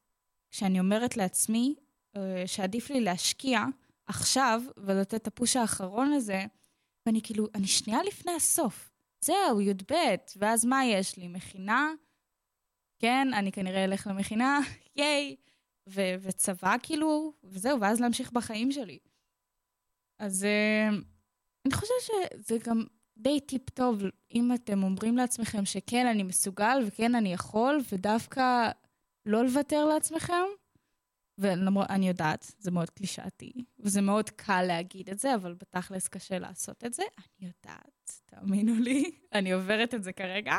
כשאני 0.50 0.80
אומרת 0.80 1.16
לעצמי 1.16 1.74
uh, 2.16 2.20
שעדיף 2.46 2.90
לי 2.90 3.00
להשקיע 3.00 3.64
עכשיו 4.06 4.62
ולתת 4.76 5.14
את 5.14 5.26
הפוש 5.26 5.56
האחרון 5.56 6.12
לזה, 6.12 6.44
ואני 7.06 7.22
כאילו, 7.22 7.46
אני 7.54 7.66
שנייה 7.66 8.02
לפני 8.02 8.32
הסוף. 8.32 8.95
זהו, 9.26 9.60
י"ב, 9.60 9.94
ואז 10.36 10.64
מה 10.64 10.84
יש 10.84 11.16
לי? 11.16 11.28
מכינה? 11.28 11.90
כן, 12.98 13.28
אני 13.34 13.52
כנראה 13.52 13.84
אלך 13.84 14.06
למכינה, 14.06 14.58
ייי, 14.96 15.36
ו- 15.88 16.14
וצבא 16.20 16.76
כאילו, 16.82 17.32
וזהו, 17.44 17.80
ואז 17.80 18.00
להמשיך 18.00 18.32
בחיים 18.32 18.72
שלי. 18.72 18.98
אז 20.18 20.46
uh, 20.46 20.94
אני 21.66 21.74
חושבת 21.74 22.02
שזה 22.02 22.58
גם 22.64 22.84
די 23.16 23.40
טיפ 23.40 23.70
טוב, 23.70 24.02
אם 24.34 24.54
אתם 24.54 24.82
אומרים 24.82 25.16
לעצמכם 25.16 25.64
שכן, 25.64 26.06
אני 26.06 26.22
מסוגל 26.22 26.78
וכן, 26.86 27.14
אני 27.14 27.32
יכול, 27.32 27.80
ודווקא 27.92 28.70
לא 29.26 29.44
לוותר 29.44 29.84
לעצמכם. 29.84 30.46
ולמרות, 31.38 31.86
אני 31.90 32.08
יודעת, 32.08 32.52
זה 32.58 32.70
מאוד 32.70 32.90
קלישאתי, 32.90 33.52
וזה 33.78 34.00
מאוד 34.00 34.30
קל 34.30 34.62
להגיד 34.62 35.10
את 35.10 35.18
זה, 35.18 35.34
אבל 35.34 35.54
בתכלס 35.54 36.08
קשה 36.08 36.38
לעשות 36.38 36.84
את 36.84 36.94
זה. 36.94 37.02
אני 37.18 37.48
יודעת, 37.48 38.20
תאמינו 38.26 38.74
לי, 38.74 39.10
אני 39.32 39.52
עוברת 39.52 39.94
את 39.94 40.02
זה 40.02 40.12
כרגע. 40.12 40.56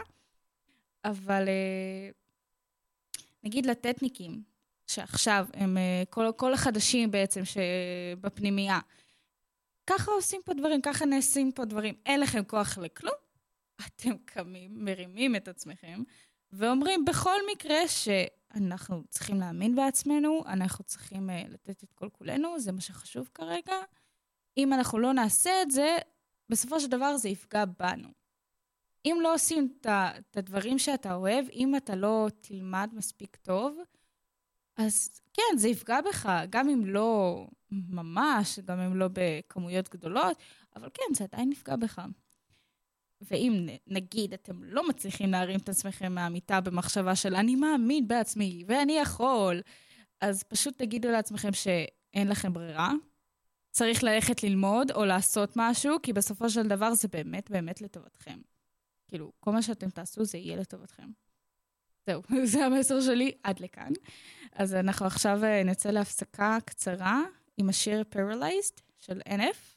אבל 1.05 1.47
אה, 1.47 2.09
נגיד 3.43 3.65
לטטניקים, 3.65 4.43
שעכשיו 4.87 5.45
הם, 5.53 5.77
אה, 5.77 6.03
כל, 6.09 6.31
כל 6.35 6.53
החדשים 6.53 7.11
בעצם 7.11 7.41
שבפנימייה, 7.45 8.79
ככה 9.87 10.11
עושים 10.11 10.41
פה 10.45 10.53
דברים, 10.53 10.81
ככה 10.81 11.05
נעשים 11.05 11.51
פה 11.51 11.65
דברים, 11.65 11.95
אין 12.05 12.19
לכם 12.19 12.43
כוח 12.43 12.77
לכלום, 12.77 13.15
אתם 13.85 14.17
קמים, 14.25 14.85
מרימים 14.85 15.35
את 15.35 15.47
עצמכם, 15.47 16.03
ואומרים 16.51 17.05
בכל 17.05 17.35
מקרה 17.51 17.87
שאנחנו 18.53 19.03
צריכים 19.09 19.39
להאמין 19.39 19.75
בעצמנו, 19.75 20.43
אנחנו 20.45 20.83
צריכים 20.83 21.29
uh, 21.29 21.49
לתת 21.49 21.83
את 21.83 21.93
כל 21.93 22.09
כולנו, 22.09 22.59
זה 22.59 22.71
מה 22.71 22.81
שחשוב 22.81 23.29
כרגע. 23.33 23.75
אם 24.57 24.73
אנחנו 24.73 24.99
לא 24.99 25.13
נעשה 25.13 25.61
את 25.61 25.71
זה, 25.71 25.97
בסופו 26.49 26.79
של 26.79 26.87
דבר 26.87 27.17
זה 27.17 27.29
יפגע 27.29 27.65
בנו. 27.65 28.09
אם 29.05 29.17
לא 29.21 29.33
עושים 29.33 29.73
את 29.81 30.37
הדברים 30.37 30.79
שאתה 30.79 31.13
אוהב, 31.13 31.45
אם 31.49 31.75
אתה 31.75 31.95
לא 31.95 32.27
תלמד 32.41 32.89
מספיק 32.93 33.35
טוב, 33.35 33.77
אז 34.77 35.21
כן, 35.33 35.57
זה 35.57 35.67
יפגע 35.67 36.01
בך, 36.01 36.29
גם 36.49 36.69
אם 36.69 36.85
לא 36.85 37.43
ממש, 37.71 38.59
גם 38.59 38.79
אם 38.79 38.95
לא 38.95 39.07
בכמויות 39.13 39.89
גדולות, 39.89 40.37
אבל 40.75 40.89
כן, 40.93 41.13
זה 41.13 41.23
עדיין 41.23 41.51
יפגע 41.51 41.75
בך. 41.75 42.01
ואם 43.21 43.69
נגיד 43.87 44.33
אתם 44.33 44.63
לא 44.63 44.87
מצליחים 44.89 45.31
להרים 45.31 45.59
את 45.59 45.69
עצמכם 45.69 46.15
מהמיטה 46.15 46.61
במחשבה 46.61 47.15
של 47.15 47.35
אני 47.35 47.55
מאמין 47.55 48.07
בעצמי 48.07 48.63
ואני 48.67 48.93
יכול, 48.97 49.61
אז 50.21 50.43
פשוט 50.43 50.77
תגידו 50.77 51.09
לעצמכם 51.09 51.53
שאין 51.53 52.27
לכם 52.27 52.53
ברירה, 52.53 52.91
צריך 53.71 54.03
ללכת 54.03 54.43
ללמוד 54.43 54.91
או 54.91 55.05
לעשות 55.05 55.53
משהו, 55.55 55.97
כי 56.03 56.13
בסופו 56.13 56.49
של 56.49 56.67
דבר 56.67 56.93
זה 56.93 57.07
באמת 57.07 57.51
באמת 57.51 57.81
לטובתכם. 57.81 58.39
כאילו, 59.07 59.31
כל 59.39 59.51
מה 59.51 59.61
שאתם 59.61 59.89
תעשו 59.89 60.25
זה 60.25 60.37
יהיה 60.37 60.57
לטובתכם. 60.57 61.09
זהו, 62.05 62.21
זה 62.51 62.65
המסר 62.65 63.01
שלי 63.01 63.31
עד 63.43 63.59
לכאן. 63.59 63.91
אז 64.51 64.73
אנחנו 64.73 65.05
עכשיו 65.05 65.43
אה, 65.43 65.63
נצא 65.63 65.89
להפסקה 65.89 66.57
קצרה 66.65 67.21
עם 67.57 67.69
השיר 67.69 68.03
Paralyzed 68.13 68.81
של 68.99 69.21
NF. 69.27 69.76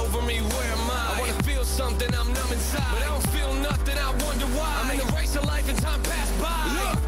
Over 0.00 0.22
me, 0.22 0.40
where 0.40 0.72
am 0.72 0.90
I? 0.90 1.12
I 1.12 1.20
wanna 1.20 1.42
feel 1.44 1.64
something, 1.64 2.08
I'm 2.14 2.32
numb 2.32 2.52
inside. 2.52 2.90
But 2.92 3.02
I 3.04 3.08
don't 3.12 3.28
feel 3.36 3.52
nothing, 3.54 3.98
I 3.98 4.10
wonder 4.24 4.48
why. 4.56 4.70
I'm 4.80 4.90
in 4.90 4.98
the 5.04 5.10
race 5.12 5.36
of 5.36 5.44
life 5.44 5.68
and 5.68 5.78
time 5.78 6.02
passed 6.02 6.34
by. 6.40 6.56
Look, 6.80 6.98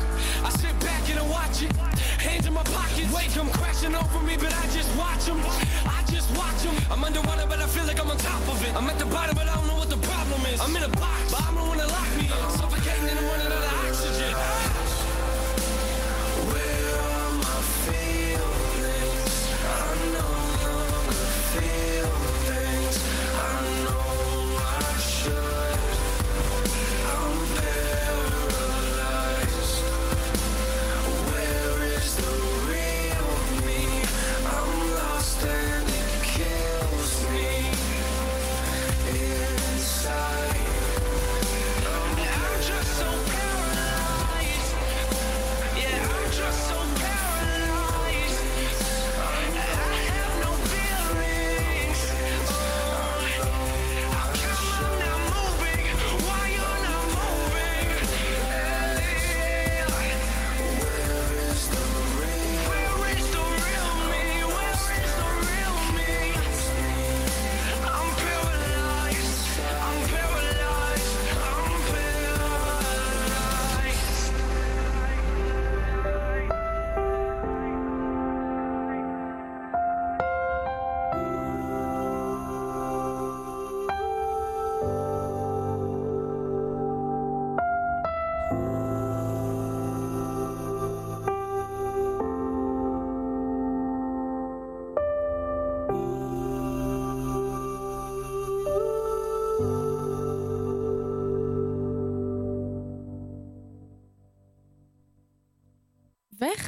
I 0.45 0.51
sit 0.61 0.77
back 0.81 1.03
and 1.11 1.19
I 1.19 1.27
watch 1.27 1.63
it. 1.63 1.73
Hands 2.21 2.47
in 2.47 2.53
my 2.53 2.63
pockets. 2.65 3.11
Wake 3.13 3.33
come 3.33 3.51
crashing 3.51 3.95
over 3.95 4.21
me, 4.21 4.37
but 4.37 4.53
I 4.53 4.65
just 4.77 4.91
watch 4.97 5.25
them. 5.25 5.41
I 5.89 6.05
just 6.15 6.29
watch 6.37 6.61
them. 6.63 6.77
I'm 6.93 7.03
underwater, 7.03 7.47
but 7.49 7.59
I 7.61 7.67
feel 7.67 7.87
like 7.87 7.99
I'm 7.99 8.11
on 8.11 8.19
top 8.19 8.45
of 8.53 8.59
it. 8.67 8.77
I'm 8.77 8.89
at 8.89 8.99
the 8.99 9.07
bottom, 9.07 9.35
but 9.35 9.49
I 9.49 9.55
don't 9.57 9.67
know 9.67 9.79
what 9.83 9.91
the 9.91 10.03
problem 10.11 10.41
is. 10.53 10.61
I'm 10.61 10.77
in 10.77 10.83
a 10.83 10.93
box, 11.01 11.33
but 11.33 11.43
I'm 11.49 11.55
the 11.55 11.65
one 11.65 11.79
that 11.79 11.89
lock 11.89 12.11
me 12.19 12.29
in. 12.29 12.51
Suffocating 12.61 13.09
and 13.09 13.19
I'm 13.19 13.42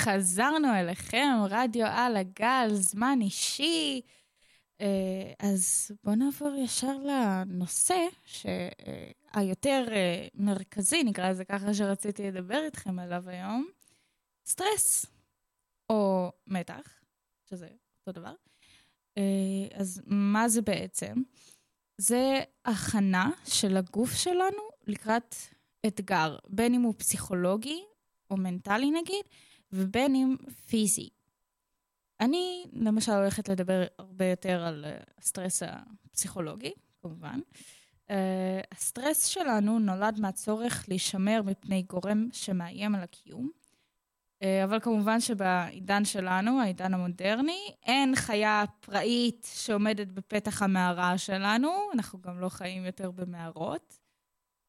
וחזרנו 0.04 0.75
אליכם, 0.75 1.37
רדיו 1.50 1.87
על 1.87 2.16
הגל, 2.16 2.68
זמן 2.73 3.18
אישי. 3.23 4.00
אה, 4.80 5.32
אז 5.38 5.90
בואו 6.05 6.16
נעבור 6.16 6.55
ישר 6.64 6.96
לנושא 6.98 8.07
שהיותר 8.24 9.87
אה, 9.92 10.26
מרכזי, 10.35 11.02
נקרא 11.02 11.31
לזה 11.31 11.44
ככה, 11.44 11.74
שרציתי 11.74 12.22
לדבר 12.31 12.64
איתכם 12.64 12.98
עליו 12.98 13.29
היום, 13.29 13.66
סטרס, 14.46 15.07
או 15.90 16.33
מתח, 16.46 17.00
שזה 17.50 17.68
אותו 17.98 18.20
דבר. 18.20 18.35
אה, 19.18 19.22
אז 19.74 20.02
מה 20.07 20.48
זה 20.48 20.62
בעצם? 20.62 21.22
זה 21.98 22.40
הכנה 22.64 23.31
של 23.46 23.76
הגוף 23.76 24.14
שלנו 24.14 24.62
לקראת 24.87 25.35
אתגר, 25.87 26.38
בין 26.48 26.74
אם 26.74 26.83
הוא 26.83 26.94
פסיכולוגי 26.98 27.81
או 28.31 28.37
מנטלי 28.37 28.90
נגיד, 28.90 29.24
ובין 29.74 30.14
אם 30.14 30.37
פיזי. 30.66 31.08
אני 32.20 32.64
למשל 32.72 33.12
הולכת 33.12 33.48
לדבר 33.48 33.84
הרבה 33.98 34.24
יותר 34.24 34.64
על 34.66 34.84
אה, 34.84 34.96
הסטרס 35.18 35.62
הפסיכולוגי, 36.10 36.72
כמובן. 37.02 37.40
Uh, 38.08 38.66
הסטרס 38.72 39.26
שלנו 39.26 39.78
נולד 39.78 40.20
מהצורך 40.20 40.84
להישמר 40.88 41.40
מפני 41.44 41.82
גורם 41.82 42.28
שמאיים 42.32 42.94
על 42.94 43.02
הקיום. 43.02 43.50
Uh, 44.42 44.46
אבל 44.64 44.80
כמובן 44.80 45.20
שבעידן 45.20 46.04
שלנו, 46.04 46.60
העידן 46.60 46.94
המודרני, 46.94 47.58
אין 47.87 48.16
חיה 48.16 48.64
פראית 48.80 49.48
שעומדת 49.54 50.06
בפתח 50.06 50.62
המערה 50.62 51.18
שלנו, 51.18 51.70
אנחנו 51.94 52.20
גם 52.20 52.40
לא 52.40 52.48
חיים 52.48 52.84
יותר 52.84 53.10
במערות, 53.10 53.98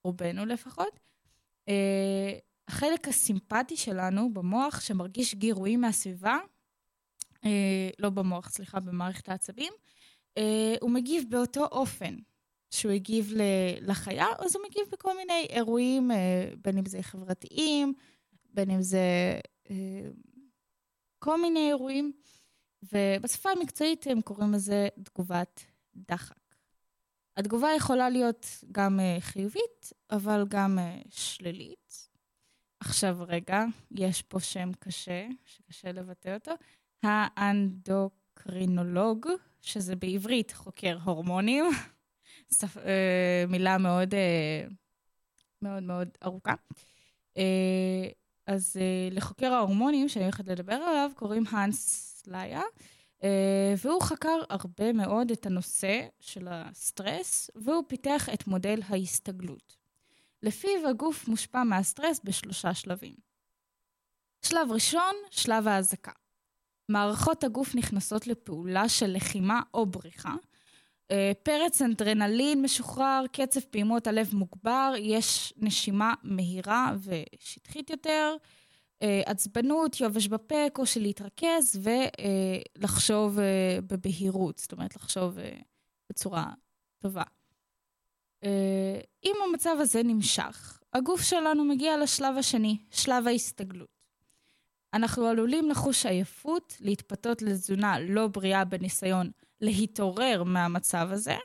רובנו 0.04 0.46
לפחות. 0.46 1.00
Uh, 1.70 1.72
החלק 2.68 3.08
הסימפטי 3.08 3.78
שלנו 3.78 4.34
במוח, 4.34 4.80
שמרגיש 4.80 5.36
גירויים 5.36 5.82
מהסביבה, 5.82 6.38
אה, 7.46 7.90
לא 8.00 8.10
במוח, 8.10 8.50
סליחה, 8.50 8.80
במערכת 8.80 9.30
העצבים, 9.30 9.74
אה, 10.38 10.76
הוא 10.82 10.92
מגיב 10.92 11.24
באותו 11.30 11.66
אופן 11.66 12.16
שהוא 12.72 12.92
הגיב 12.92 13.32
לחיה, 13.82 14.26
אז 14.40 14.56
הוא 14.56 14.66
מגיב 14.70 14.84
בכל 14.92 15.18
מיני 15.18 15.48
אירועים, 15.50 16.12
אה, 16.12 16.50
בין 16.62 16.78
אם 16.78 16.86
זה 16.86 17.02
חברתיים, 17.02 17.94
בין 18.54 18.70
אם 18.70 18.82
זה 18.82 19.40
אה, 19.70 20.10
כל 21.20 21.42
מיני 21.42 21.68
אירועים, 21.68 22.12
ובשפה 22.94 23.50
המקצועית 23.50 24.08
הם 24.08 24.22
קוראים 24.22 24.54
לזה 24.54 24.88
תגובת 25.04 25.66
דחק. 25.96 26.36
התגובה 27.38 27.70
יכולה 27.78 28.10
להיות 28.10 28.48
גם 28.72 29.00
אה, 29.00 29.18
חיובית, 29.20 29.94
אבל 30.12 30.46
גם 30.50 30.80
אה, 30.80 31.02
שלילית. 31.10 32.10
עכשיו 32.86 33.18
רגע, 33.28 33.64
יש 33.92 34.22
פה 34.22 34.40
שם 34.40 34.72
קשה, 34.80 35.28
שקשה 35.46 35.92
לבטא 35.92 36.34
אותו. 36.34 36.52
האנדוקרינולוג, 37.04 39.28
שזה 39.62 39.96
בעברית 39.96 40.52
חוקר 40.52 40.98
הורמונים, 41.04 41.66
שפ, 42.60 42.78
אה, 42.78 43.46
מילה 43.48 43.78
מאוד, 43.78 44.14
אה, 44.14 44.66
מאוד 45.62 45.84
מאוד 45.84 46.10
ארוכה. 46.24 46.54
אה, 47.38 48.08
אז 48.48 48.78
לחוקר 49.12 49.54
ההורמונים 49.54 50.10
שאני 50.10 50.26
הולכת 50.26 50.48
לדבר 50.48 50.74
עליו 50.74 51.12
קוראים 51.16 51.44
האנס 51.50 52.22
סליה, 52.24 52.62
אה, 53.24 53.74
והוא 53.78 54.02
חקר 54.02 54.42
הרבה 54.50 54.94
מאוד 54.94 55.32
את 55.32 55.46
הנושא 55.46 56.08
של 56.20 56.48
הסטרס, 56.52 57.50
והוא 57.56 57.84
פיתח 57.88 58.30
את 58.34 58.48
מודל 58.48 58.80
ההסתגלות. 58.90 59.85
לפיו 60.46 60.88
הגוף 60.90 61.28
מושפע 61.28 61.64
מהסטרס 61.64 62.20
בשלושה 62.24 62.74
שלבים. 62.74 63.16
שלב 64.46 64.72
ראשון, 64.72 65.16
שלב 65.32 65.68
האזעקה. 65.68 66.12
מערכות 66.90 67.44
הגוף 67.44 67.76
נכנסות 67.76 68.28
לפעולה 68.28 68.90
של 68.90 69.12
לחימה 69.16 69.62
או 69.74 69.86
בריחה. 69.86 70.34
אה, 71.12 71.32
פרץ 71.44 71.82
אנדרנלין 71.82 72.62
משוחרר, 72.62 73.24
קצב 73.32 73.60
פעימות 73.60 74.08
הלב 74.08 74.36
מוגבר, 74.36 74.94
יש 74.98 75.54
נשימה 75.58 76.14
מהירה 76.24 76.96
ושטחית 77.04 77.90
יותר, 77.90 78.36
אה, 79.02 79.22
עצבנות, 79.26 80.00
יובש 80.00 80.28
בפה, 80.28 80.70
קושי 80.74 81.00
להתרכז 81.00 81.80
ולחשוב 82.78 83.40
אה, 83.40 83.78
בבהירות, 83.88 84.58
זאת 84.58 84.72
אומרת 84.72 84.96
לחשוב 84.96 85.38
בצורה 86.10 86.46
טובה. 87.00 87.24
אם 89.26 89.36
המצב 89.50 89.76
הזה 89.80 90.04
נמשך, 90.04 90.80
הגוף 90.94 91.22
שלנו 91.22 91.66
מגיע 91.66 91.98
לשלב 91.98 92.38
השני, 92.38 92.78
שלב 92.92 93.28
ההסתגלות. 93.28 93.96
אנחנו 94.94 95.28
עלולים 95.28 95.70
לחוש 95.70 96.06
עייפות, 96.06 96.78
להתפתות 96.82 97.42
לתזונה 97.42 98.00
לא 98.00 98.28
בריאה 98.28 98.66
בניסיון 98.66 99.32
להתעורר 99.62 100.44
מהמצב 100.44 101.08
הזה, 101.12 101.36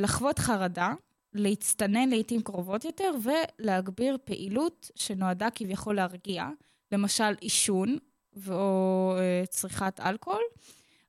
לחוות 0.00 0.38
חרדה, 0.38 0.94
להצטנן 1.32 2.08
לעיתים 2.08 2.42
קרובות 2.42 2.84
יותר 2.84 3.12
ולהגביר 3.22 4.16
פעילות 4.24 4.90
שנועדה 4.96 5.48
כביכול 5.54 5.96
להרגיע, 5.96 6.48
למשל 6.92 7.34
עישון 7.40 7.98
או 8.50 9.14
צריכת 9.48 10.00
אלכוהול, 10.00 10.42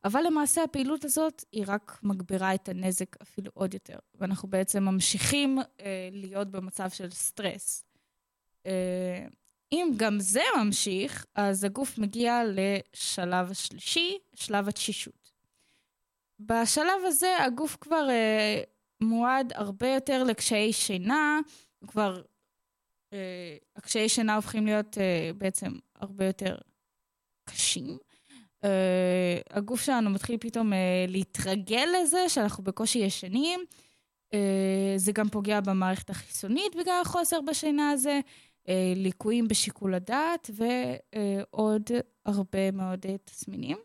אבל 0.05 0.21
למעשה 0.27 0.63
הפעילות 0.63 1.05
הזאת 1.05 1.43
היא 1.51 1.63
רק 1.67 1.99
מגבירה 2.03 2.55
את 2.55 2.69
הנזק 2.69 3.21
אפילו 3.21 3.51
עוד 3.53 3.73
יותר, 3.73 3.97
ואנחנו 4.15 4.49
בעצם 4.49 4.83
ממשיכים 4.83 5.59
אה, 5.59 6.09
להיות 6.11 6.51
במצב 6.51 6.89
של 6.89 7.09
סטרס. 7.09 7.85
אה, 8.65 9.25
אם 9.71 9.91
גם 9.97 10.19
זה 10.19 10.41
ממשיך, 10.63 11.25
אז 11.35 11.63
הגוף 11.63 11.97
מגיע 11.97 12.41
לשלב 12.45 13.51
השלישי, 13.51 14.17
שלב 14.35 14.67
התשישות. 14.67 15.31
בשלב 16.39 17.05
הזה 17.05 17.37
הגוף 17.45 17.77
כבר 17.81 18.07
אה, 18.09 18.61
מועד 19.01 19.53
הרבה 19.55 19.87
יותר 19.87 20.23
לקשיי 20.23 20.73
שינה, 20.73 21.39
כבר 21.87 22.21
אה, 23.13 23.57
הקשיי 23.75 24.09
שינה 24.09 24.35
הופכים 24.35 24.65
להיות 24.65 24.97
אה, 24.97 25.31
בעצם 25.37 25.71
הרבה 25.95 26.25
יותר 26.25 26.55
קשים. 27.45 27.97
אה, 28.63 29.39
הגוף 29.49 29.82
שלנו 29.82 30.10
מתחיל 30.10 30.38
פתאום 30.39 30.73
אה, 30.73 31.06
להתרגל 31.08 31.88
לזה 32.02 32.30
שאנחנו 32.30 32.63
בקושי 32.63 32.99
ישנים. 32.99 33.60
אה, 34.34 34.93
זה 34.97 35.12
גם 35.12 35.30
פוגע 35.30 35.62
במערכת 35.62 36.10
החיסונית 36.10 36.76
בגלל 36.76 36.99
החוסר 37.02 37.41
בשינה 37.41 37.89
הזה, 37.89 38.19
אה, 38.69 38.93
ליקויים 38.95 39.47
בשיקול 39.47 39.93
הדעת 39.93 40.49
ועוד 40.54 41.89
הרבה 42.26 42.71
מאוד 42.71 43.06
תסמינים. 43.26 43.78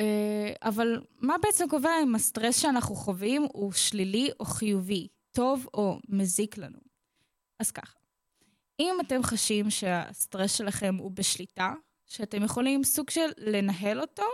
אה, 0.00 0.52
אבל 0.62 1.00
מה 1.20 1.34
בעצם 1.42 1.68
קובע 1.68 1.90
אם 2.02 2.14
הסטרס 2.14 2.58
שאנחנו 2.58 2.94
חווים 2.94 3.46
הוא 3.52 3.72
שלילי 3.72 4.30
או 4.40 4.44
חיובי, 4.44 5.08
טוב 5.32 5.66
או 5.74 5.98
מזיק 6.08 6.58
לנו? 6.58 6.78
אז 7.58 7.70
ככה, 7.70 7.98
אם 8.80 8.94
אתם 9.00 9.22
חשים 9.22 9.70
שהסטרס 9.70 10.54
שלכם 10.54 10.94
הוא 10.98 11.10
בשליטה, 11.10 11.74
שאתם 12.12 12.44
יכולים 12.44 12.84
סוג 12.84 13.10
של 13.10 13.30
לנהל 13.38 14.00
אותו, 14.00 14.26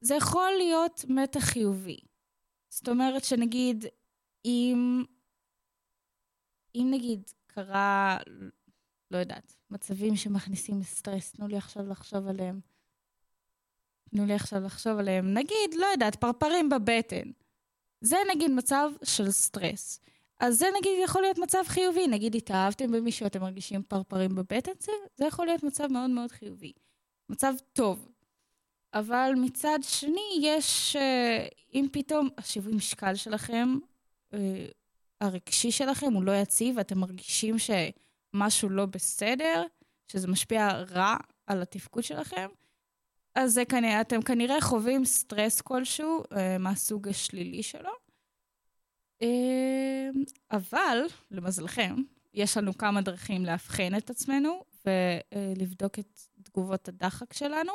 זה 0.00 0.14
יכול 0.14 0.50
להיות 0.58 1.04
מתח 1.08 1.40
חיובי. 1.40 1.98
זאת 2.70 2.88
אומרת 2.88 3.24
שנגיד, 3.24 3.84
אם, 4.44 5.04
אם 6.74 6.88
נגיד 6.90 7.30
קרה, 7.46 8.18
לא 9.10 9.18
יודעת, 9.18 9.56
מצבים 9.70 10.16
שמכניסים 10.16 10.82
סטרס, 10.82 11.32
תנו 11.32 11.48
לי 11.48 11.56
עכשיו 11.56 11.88
לחשוב 11.88 12.28
עליהם. 12.28 12.60
תנו 14.10 14.26
לי 14.26 14.34
עכשיו 14.34 14.60
לחשוב 14.60 14.98
עליהם. 14.98 15.34
נגיד, 15.34 15.74
לא 15.76 15.86
יודעת, 15.86 16.16
פרפרים 16.16 16.68
בבטן. 16.68 17.30
זה 18.00 18.16
נגיד 18.34 18.50
מצב 18.50 18.90
של 19.04 19.30
סטרס. 19.30 20.00
אז 20.40 20.58
זה 20.58 20.66
נגיד 20.78 20.92
יכול 21.04 21.22
להיות 21.22 21.38
מצב 21.38 21.62
חיובי. 21.66 22.06
נגיד 22.06 22.34
התאהבתם 22.34 22.92
במישהו, 22.92 23.26
אתם 23.26 23.40
מרגישים 23.40 23.82
פרפרים 23.82 24.34
בבטן, 24.34 24.72
זה, 24.80 24.92
זה 25.16 25.24
יכול 25.24 25.46
להיות 25.46 25.62
מצב 25.62 25.86
מאוד 25.92 26.10
מאוד 26.10 26.32
חיובי. 26.32 26.72
מצב 27.28 27.54
טוב. 27.72 28.08
אבל 28.94 29.32
מצד 29.36 29.78
שני, 29.82 30.38
יש, 30.42 30.96
אה, 30.96 31.46
אם 31.74 31.86
פתאום 31.92 32.28
השיווי 32.38 32.74
משקל 32.74 33.14
שלכם, 33.14 33.68
אה, 34.34 34.66
הרגשי 35.20 35.70
שלכם 35.70 36.12
הוא 36.12 36.24
לא 36.24 36.32
יציב, 36.32 36.76
ואתם 36.76 36.98
מרגישים 36.98 37.56
שמשהו 37.58 38.68
לא 38.68 38.86
בסדר, 38.86 39.62
שזה 40.08 40.28
משפיע 40.28 40.68
רע 40.68 41.16
על 41.46 41.62
התפקוד 41.62 42.04
שלכם, 42.04 42.48
אז 43.34 43.52
זה 43.52 43.64
כנראה, 43.64 44.00
אתם 44.00 44.22
כנראה 44.22 44.60
חווים 44.60 45.04
סטרס 45.04 45.60
כלשהו 45.60 46.24
אה, 46.36 46.58
מהסוג 46.58 47.08
השלילי 47.08 47.62
שלו. 47.62 47.90
אבל, 50.50 50.98
למזלכם, 51.30 51.94
יש 52.34 52.56
לנו 52.56 52.78
כמה 52.78 53.00
דרכים 53.00 53.44
לאבחן 53.44 53.96
את 53.96 54.10
עצמנו 54.10 54.64
ולבדוק 54.86 55.98
את 55.98 56.20
תגובות 56.54 56.88
הדחק 56.88 57.32
שלנו. 57.32 57.72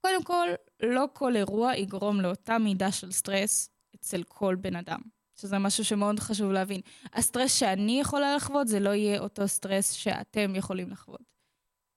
קודם 0.00 0.24
כל, 0.24 0.48
לא 0.82 1.04
כל 1.12 1.36
אירוע 1.36 1.76
יגרום 1.76 2.20
לאותה 2.20 2.58
מידה 2.58 2.92
של 2.92 3.12
סטרס 3.12 3.70
אצל 3.94 4.22
כל 4.22 4.54
בן 4.54 4.76
אדם, 4.76 5.00
שזה 5.34 5.58
משהו 5.58 5.84
שמאוד 5.84 6.20
חשוב 6.20 6.52
להבין. 6.52 6.80
הסטרס 7.12 7.54
שאני 7.54 8.00
יכולה 8.00 8.36
לחוות 8.36 8.68
זה 8.68 8.80
לא 8.80 8.90
יהיה 8.90 9.20
אותו 9.20 9.48
סטרס 9.48 9.92
שאתם 9.92 10.56
יכולים 10.56 10.90
לחוות. 10.90 11.32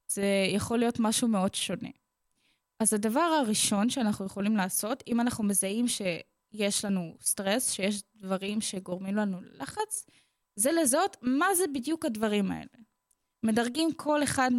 זה 0.08 0.26
יכול 0.50 0.80
להיות 0.80 1.00
משהו 1.00 1.28
מאוד 1.28 1.56
שונה. 1.56 1.90
אז 2.80 2.94
הדבר 2.94 3.20
הראשון 3.20 3.90
שאנחנו 3.90 4.26
יכולים 4.26 4.58
לעשות, 4.58 5.04
אם 5.08 5.20
אנחנו 5.22 5.44
מזהים 5.44 5.86
שיש 5.88 6.86
לנו 6.86 7.18
סטרס, 7.22 7.72
שיש 7.72 8.02
דברים 8.16 8.62
שגורמים 8.62 9.16
לנו 9.16 9.38
לחץ, 9.42 10.06
זה 10.56 10.72
לזהות 10.72 11.18
מה 11.22 11.56
זה 11.56 11.64
בדיוק 11.74 12.06
הדברים 12.06 12.52
האלה. 12.52 12.84
מדרגים 13.44 13.94
כל 13.94 14.24
אחד 14.24 14.50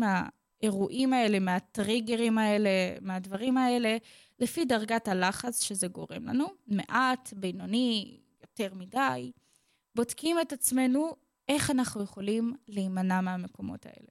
מהאירועים 0.63 1.13
האלה, 1.13 1.39
מהטריגרים 1.39 2.39
האלה, 2.39 2.71
מהדברים 3.01 3.59
האלה, 3.59 3.97
לפי 4.39 4.65
דרגת 4.65 5.09
הלחץ 5.09 5.63
שזה 5.63 5.87
גורם 5.89 6.27
לנו, 6.27 6.47
מעט, 6.67 7.33
בינוני, 7.37 8.21
יותר 8.43 8.75
מדי. 8.75 9.33
בודקים 9.95 10.41
את 10.41 10.53
עצמנו 10.53 11.17
איך 11.49 11.71
אנחנו 11.71 12.03
יכולים 12.03 12.55
להימנע 12.69 13.21
מהמקומות 13.21 13.87
האלה. 13.87 14.09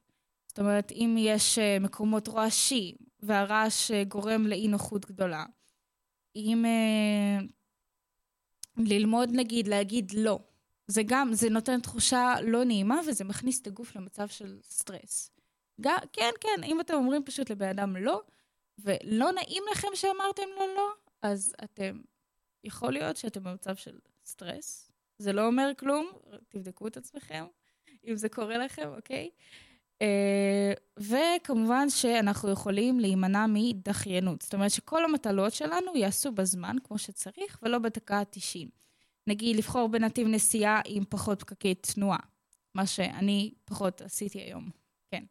זאת 0.48 0.60
אומרת, 0.60 0.92
אם 0.92 1.16
יש 1.20 1.60
אה, 1.60 1.78
מקומות 1.80 2.28
רועשים, 2.28 2.96
והרעש 3.20 3.92
אה, 3.92 4.04
גורם 4.04 4.48
לאי 4.48 4.68
נוחות 4.68 5.06
גדולה, 5.06 5.46
אם 6.36 6.66
אה, 6.66 7.46
ללמוד 8.78 9.30
נגיד 9.34 9.68
להגיד 9.68 10.12
לא, 10.16 10.40
זה 10.88 11.02
גם, 11.06 11.34
זה 11.34 11.50
נותן 11.50 11.82
תחושה 11.82 12.34
לא 12.44 12.64
נעימה 12.64 13.00
וזה 13.08 13.24
מכניס 13.24 13.62
את 13.62 13.68
הגוף 13.68 13.96
למצב 13.96 14.28
של 14.28 14.60
סטרס. 14.64 15.35
גם, 15.82 15.98
כן, 16.14 16.32
כן, 16.42 16.64
אם 16.64 16.82
אתם 16.82 16.94
אומרים 16.94 17.24
פשוט 17.24 17.50
לבן 17.50 17.70
אדם 17.70 17.96
לא, 17.96 18.22
ולא 18.80 19.32
נעים 19.32 19.64
לכם 19.72 19.88
שאמרתם 19.94 20.48
לו 20.56 20.76
לא, 20.76 20.92
אז 21.22 21.56
אתם, 21.64 22.00
יכול 22.64 22.94
להיות 22.94 23.18
שאתם 23.18 23.44
במצב 23.44 23.76
של 23.76 24.00
סטרס. 24.26 24.92
זה 25.18 25.34
לא 25.34 25.48
אומר 25.48 25.72
כלום, 25.78 26.12
תבדקו 26.50 26.88
את 26.88 26.98
עצמכם, 26.98 27.46
אם 28.08 28.18
זה 28.18 28.30
קורה 28.30 28.58
לכם, 28.58 28.90
אוקיי? 28.96 29.30
Uh, 30.04 30.08
וכמובן 30.98 31.90
שאנחנו 31.90 32.50
יכולים 32.50 33.00
להימנע 33.00 33.46
מדחיינות. 33.50 34.42
זאת 34.42 34.54
אומרת 34.54 34.72
שכל 34.72 35.06
המטלות 35.06 35.54
שלנו 35.54 35.96
יעשו 35.96 36.32
בזמן 36.32 36.76
כמו 36.84 36.98
שצריך, 36.98 37.60
ולא 37.64 37.80
בדקה 37.80 38.20
ה-90. 38.20 38.70
נגיד 39.28 39.56
לבחור 39.56 39.88
בנתיב 39.88 40.28
נסיעה 40.28 40.82
עם 40.86 41.04
פחות 41.10 41.40
פקקי 41.40 41.76
תנועה, 41.76 42.20
מה 42.76 42.86
שאני 42.86 43.54
פחות 43.66 44.02
עשיתי 44.02 44.40
היום, 44.40 44.70
כן. 45.12 45.24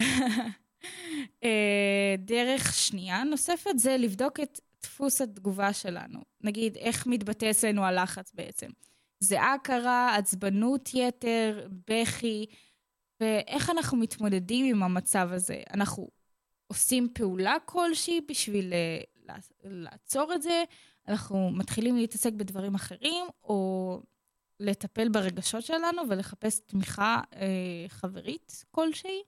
אה, 1.44 2.14
דרך 2.18 2.74
שנייה 2.74 3.24
נוספת 3.24 3.70
זה 3.76 3.96
לבדוק 3.96 4.40
את 4.40 4.60
דפוס 4.82 5.20
התגובה 5.20 5.72
שלנו. 5.72 6.20
נגיד, 6.40 6.76
איך 6.76 7.06
מתבטא 7.06 7.50
אצלנו 7.50 7.84
הלחץ 7.84 8.32
בעצם. 8.34 8.68
זיעה 9.20 9.54
קרה, 9.62 10.16
עצבנות 10.16 10.90
יתר, 10.94 11.68
בכי, 11.90 12.46
ואיך 13.20 13.70
אנחנו 13.70 13.96
מתמודדים 13.96 14.66
עם 14.66 14.82
המצב 14.82 15.28
הזה. 15.32 15.62
אנחנו 15.74 16.08
עושים 16.66 17.08
פעולה 17.14 17.56
כלשהי 17.64 18.20
בשביל 18.28 18.72
אה, 18.72 19.36
לעצור 19.64 20.32
את 20.34 20.42
זה, 20.42 20.64
אנחנו 21.08 21.50
מתחילים 21.50 21.96
להתעסק 21.96 22.32
בדברים 22.32 22.74
אחרים, 22.74 23.26
או 23.42 24.02
לטפל 24.60 25.08
ברגשות 25.08 25.64
שלנו 25.64 26.02
ולחפש 26.08 26.60
תמיכה 26.66 27.20
אה, 27.36 27.84
חברית 27.88 28.64
כלשהי, 28.70 29.22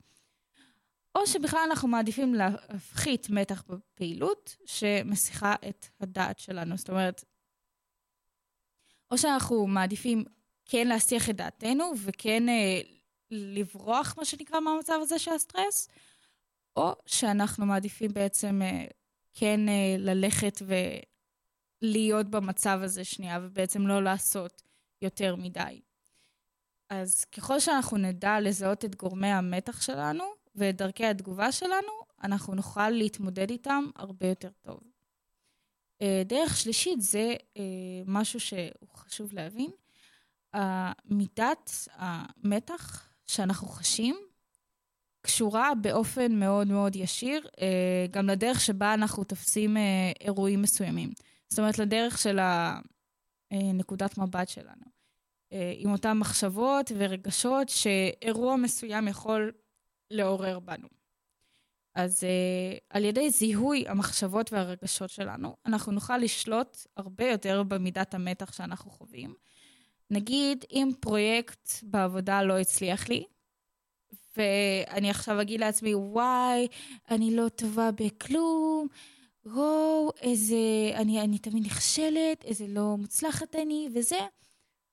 או 1.14 1.26
שבכלל 1.26 1.60
אנחנו 1.70 1.88
מעדיפים 1.88 2.34
להפחית 2.34 3.30
מתח 3.30 3.64
בפעילות 3.68 4.56
שמסיחה 4.66 5.54
את 5.68 5.86
הדעת 6.00 6.38
שלנו. 6.38 6.76
זאת 6.76 6.90
אומרת, 6.90 7.24
או 9.10 9.18
שאנחנו 9.18 9.66
מעדיפים 9.66 10.24
כן 10.64 10.88
להסיח 10.88 11.30
את 11.30 11.36
דעתנו 11.36 11.92
וכן 11.96 12.48
אה, 12.48 12.80
לברוח, 13.30 14.14
מה 14.18 14.24
שנקרא, 14.24 14.60
מהמצב 14.60 14.98
הזה 15.02 15.18
של 15.18 15.30
הסטרס, 15.30 15.88
או 16.76 16.92
שאנחנו 17.06 17.66
מעדיפים 17.66 18.12
בעצם 18.12 18.62
אה, 18.62 18.84
כן 19.32 19.68
אה, 19.68 19.96
ללכת 19.98 20.62
ו... 20.66 20.74
להיות 21.82 22.30
במצב 22.30 22.78
הזה 22.82 23.04
שנייה, 23.04 23.38
ובעצם 23.42 23.86
לא 23.86 24.02
לעשות 24.02 24.62
יותר 25.02 25.36
מדי. 25.36 25.80
אז 26.90 27.24
ככל 27.24 27.60
שאנחנו 27.60 27.98
נדע 27.98 28.40
לזהות 28.40 28.84
את 28.84 28.96
גורמי 28.96 29.28
המתח 29.28 29.82
שלנו 29.82 30.24
ואת 30.54 30.76
דרכי 30.76 31.06
התגובה 31.06 31.52
שלנו, 31.52 31.92
אנחנו 32.22 32.54
נוכל 32.54 32.90
להתמודד 32.90 33.50
איתם 33.50 33.84
הרבה 33.96 34.26
יותר 34.26 34.50
טוב. 34.62 34.80
אה, 36.02 36.22
דרך 36.24 36.56
שלישית 36.56 37.00
זה 37.00 37.34
אה, 37.56 37.62
משהו 38.06 38.40
שהוא 38.40 38.88
חשוב 38.94 39.32
להבין. 39.32 39.70
מידת 41.04 41.88
המתח 41.92 43.08
שאנחנו 43.26 43.68
חשים 43.68 44.16
קשורה 45.22 45.74
באופן 45.74 46.32
מאוד 46.32 46.66
מאוד 46.66 46.96
ישיר 46.96 47.48
אה, 47.60 48.06
גם 48.10 48.28
לדרך 48.28 48.60
שבה 48.60 48.94
אנחנו 48.94 49.24
תופסים 49.24 49.76
אירועים 50.20 50.62
מסוימים. 50.62 51.12
זאת 51.48 51.58
אומרת, 51.58 51.78
לדרך 51.78 52.18
של 52.18 52.38
הנקודת 53.50 54.18
מבט 54.18 54.48
שלנו. 54.48 54.92
עם 55.76 55.92
אותן 55.92 56.12
מחשבות 56.18 56.92
ורגשות 56.96 57.68
שאירוע 57.68 58.56
מסוים 58.56 59.08
יכול 59.08 59.52
לעורר 60.12 60.58
בנו. 60.58 60.88
אז 61.94 62.22
uh, 62.22 62.80
על 62.90 63.04
ידי 63.04 63.30
זיהוי 63.30 63.84
המחשבות 63.88 64.52
והרגשות 64.52 65.10
שלנו, 65.10 65.56
אנחנו 65.66 65.92
נוכל 65.92 66.18
לשלוט 66.18 66.76
הרבה 66.96 67.30
יותר 67.30 67.62
במידת 67.62 68.14
המתח 68.14 68.52
שאנחנו 68.52 68.90
חווים. 68.90 69.34
נגיד, 70.10 70.64
אם 70.72 70.90
פרויקט 71.00 71.68
בעבודה 71.82 72.42
לא 72.42 72.58
הצליח 72.58 73.08
לי, 73.08 73.24
ואני 74.36 75.10
עכשיו 75.10 75.40
אגיד 75.40 75.60
לעצמי, 75.60 75.94
וואי, 75.94 76.68
אני 77.10 77.36
לא 77.36 77.48
טובה 77.48 77.90
בכלום, 77.90 78.88
וואו, 79.44 80.10
איזה, 80.20 80.56
אני, 80.94 81.20
אני 81.20 81.38
תמיד 81.38 81.66
נכשלת, 81.66 82.44
איזה 82.44 82.66
לא 82.68 82.96
מוצלחת 82.96 83.56
אני, 83.56 83.88
וזה. 83.94 84.18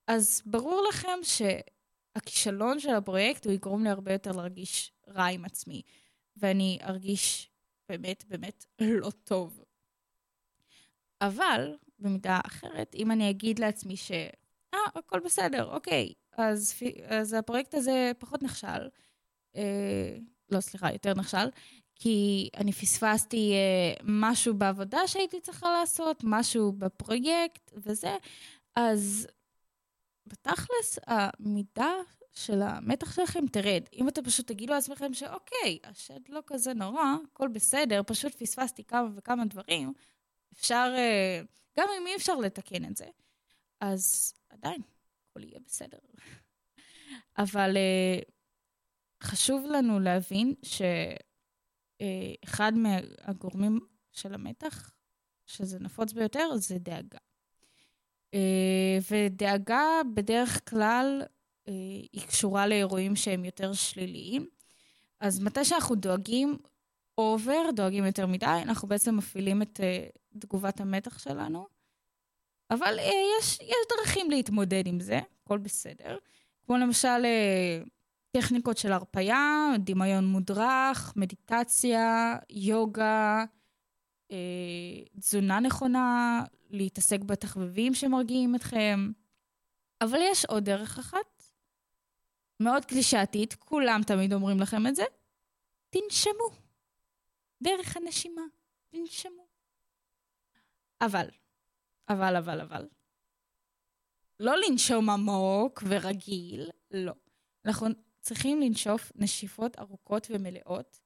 אז 0.08 0.41
ברור 0.45 0.86
לכם 0.89 1.19
שהכישלון 2.19 2.79
של 2.79 2.95
הפרויקט 2.95 3.45
הוא 3.45 3.53
יגרום 3.53 3.84
לי 3.84 3.89
הרבה 3.89 4.13
יותר 4.13 4.32
להרגיש 4.32 4.91
רע 5.08 5.25
עם 5.25 5.45
עצמי, 5.45 5.82
ואני 6.38 6.79
ארגיש 6.84 7.49
באמת 7.89 8.23
באמת 8.27 8.65
לא 8.82 9.10
טוב. 9.23 9.63
אבל, 11.21 11.75
במידה 11.99 12.39
אחרת, 12.47 12.95
אם 12.95 13.12
אני 13.12 13.29
אגיד 13.29 13.60
לעצמי 13.60 13.97
ש... 13.97 14.12
אה, 14.73 14.79
הכל 14.95 15.19
בסדר, 15.19 15.73
אוקיי, 15.73 16.13
אז, 16.38 16.73
אז 17.08 17.34
הפרויקט 17.34 17.73
הזה 17.73 18.12
פחות 18.19 18.43
נכשל, 18.43 18.89
אה, 19.55 20.17
לא, 20.49 20.60
סליחה, 20.60 20.91
יותר 20.91 21.13
נכשל, 21.13 21.49
כי 21.95 22.49
אני 22.58 22.71
פספסתי 22.71 23.53
אה, 23.53 23.93
משהו 24.03 24.53
בעבודה 24.53 25.08
שהייתי 25.08 25.41
צריכה 25.41 25.71
לעשות, 25.79 26.21
משהו 26.23 26.71
בפרויקט 26.71 27.71
וזה, 27.75 28.17
אז 28.75 29.27
בתכלס, 30.29 30.99
המידה 31.07 31.93
של 32.31 32.61
המתח 32.61 33.15
שלכם 33.15 33.47
תרד. 33.47 33.83
אם 33.93 34.07
אתם 34.07 34.23
פשוט 34.23 34.47
תגידו 34.47 34.73
לעצמכם 34.73 35.13
שאוקיי, 35.13 35.79
השד 35.83 36.19
לא 36.29 36.41
כזה 36.47 36.73
נורא, 36.73 37.03
הכל 37.31 37.47
בסדר, 37.47 38.01
פשוט 38.07 38.35
פספסתי 38.35 38.83
כמה 38.83 39.07
וכמה 39.15 39.45
דברים, 39.45 39.93
אפשר, 40.53 40.93
אה, 40.97 41.41
גם 41.77 41.87
אם 42.01 42.07
אי 42.07 42.15
אפשר 42.15 42.35
לתקן 42.35 42.85
את 42.85 42.97
זה, 42.97 43.05
אז 43.81 44.33
עדיין, 44.49 44.81
הכל 45.29 45.43
יהיה 45.43 45.59
בסדר. 45.65 45.97
אבל 47.37 47.77
אה, 47.77 48.19
חשוב 49.23 49.65
לנו 49.65 49.99
להבין 49.99 50.53
שאחד 52.01 52.71
מהגורמים 52.75 53.79
של 54.11 54.33
המתח, 54.33 54.91
שזה 55.45 55.79
נפוץ 55.79 56.13
ביותר, 56.13 56.55
זה 56.55 56.79
דאגה. 56.79 57.17
אה, 58.33 58.97
ודאגה 59.11 60.01
בדרך 60.13 60.69
כלל 60.69 61.21
היא 62.11 62.27
קשורה 62.27 62.67
לאירועים 62.67 63.15
שהם 63.15 63.45
יותר 63.45 63.73
שליליים. 63.73 64.47
אז 65.19 65.39
מתי 65.39 65.65
שאנחנו 65.65 65.95
דואגים 65.95 66.57
אובר, 67.17 67.69
דואגים 67.75 68.05
יותר 68.05 68.27
מדי, 68.27 68.45
אנחנו 68.45 68.87
בעצם 68.87 69.17
מפעילים 69.17 69.61
את 69.61 69.79
תגובת 70.39 70.79
המתח 70.79 71.19
שלנו. 71.19 71.67
אבל 72.71 72.99
יש, 73.39 73.59
יש 73.61 73.77
דרכים 73.97 74.31
להתמודד 74.31 74.87
עם 74.87 74.99
זה, 74.99 75.19
הכל 75.43 75.57
בסדר. 75.57 76.17
כמו 76.65 76.77
למשל 76.77 77.25
טכניקות 78.31 78.77
של 78.77 78.91
הרפייה, 78.91 79.71
דמיון 79.79 80.27
מודרך, 80.27 81.13
מדיטציה, 81.15 82.35
יוגה, 82.49 83.45
אה, 84.31 84.37
תזונה 85.19 85.59
נכונה, 85.59 86.43
להתעסק 86.69 87.19
בתחביבים 87.19 87.93
שמרגיעים 87.93 88.55
אתכם. 88.55 89.11
אבל 90.01 90.19
יש 90.21 90.45
עוד 90.45 90.63
דרך 90.63 90.99
אחת, 90.99 91.43
מאוד 92.59 92.85
קלישאתית, 92.85 93.53
כולם 93.53 94.01
תמיד 94.07 94.33
אומרים 94.33 94.59
לכם 94.59 94.87
את 94.87 94.95
זה, 94.95 95.03
תנשמו. 95.89 96.49
דרך 97.63 97.97
הנשימה, 97.97 98.41
תנשמו. 98.89 99.47
אבל, 101.01 101.29
אבל, 102.09 102.35
אבל, 102.35 102.61
אבל, 102.61 102.87
לא 104.39 104.55
לנשום 104.57 105.09
עמוק 105.09 105.83
ורגיל, 105.87 106.69
לא. 106.91 107.13
אנחנו 107.65 107.87
צריכים 108.21 108.61
לנשוף 108.61 109.11
נשיפות 109.15 109.79
ארוכות 109.79 110.27
ומלאות, 110.29 110.99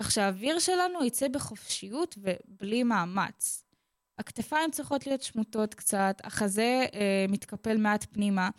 כך 0.00 0.10
שהאוויר 0.10 0.58
שלנו 0.58 1.04
יצא 1.04 1.28
בחופשיות 1.28 2.18
ובלי 2.18 2.82
מאמץ. 2.82 3.64
הכתפיים 4.18 4.70
צריכות 4.70 5.06
להיות 5.06 5.22
שמוטות 5.22 5.74
קצת, 5.74 6.16
החזה 6.24 6.86
אה, 6.94 7.26
מתקפל 7.28 7.76
מעט 7.76 8.06
פנימה. 8.10 8.50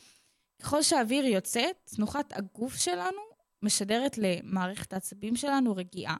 ככל 0.61 0.81
שהאוויר 0.81 1.25
יוצא, 1.25 1.61
תנוחת 1.83 2.37
הגוף 2.37 2.75
שלנו 2.75 3.21
משדרת 3.61 4.17
למערכת 4.17 4.93
העצבים 4.93 5.35
שלנו 5.35 5.75
רגיעה. 5.75 6.15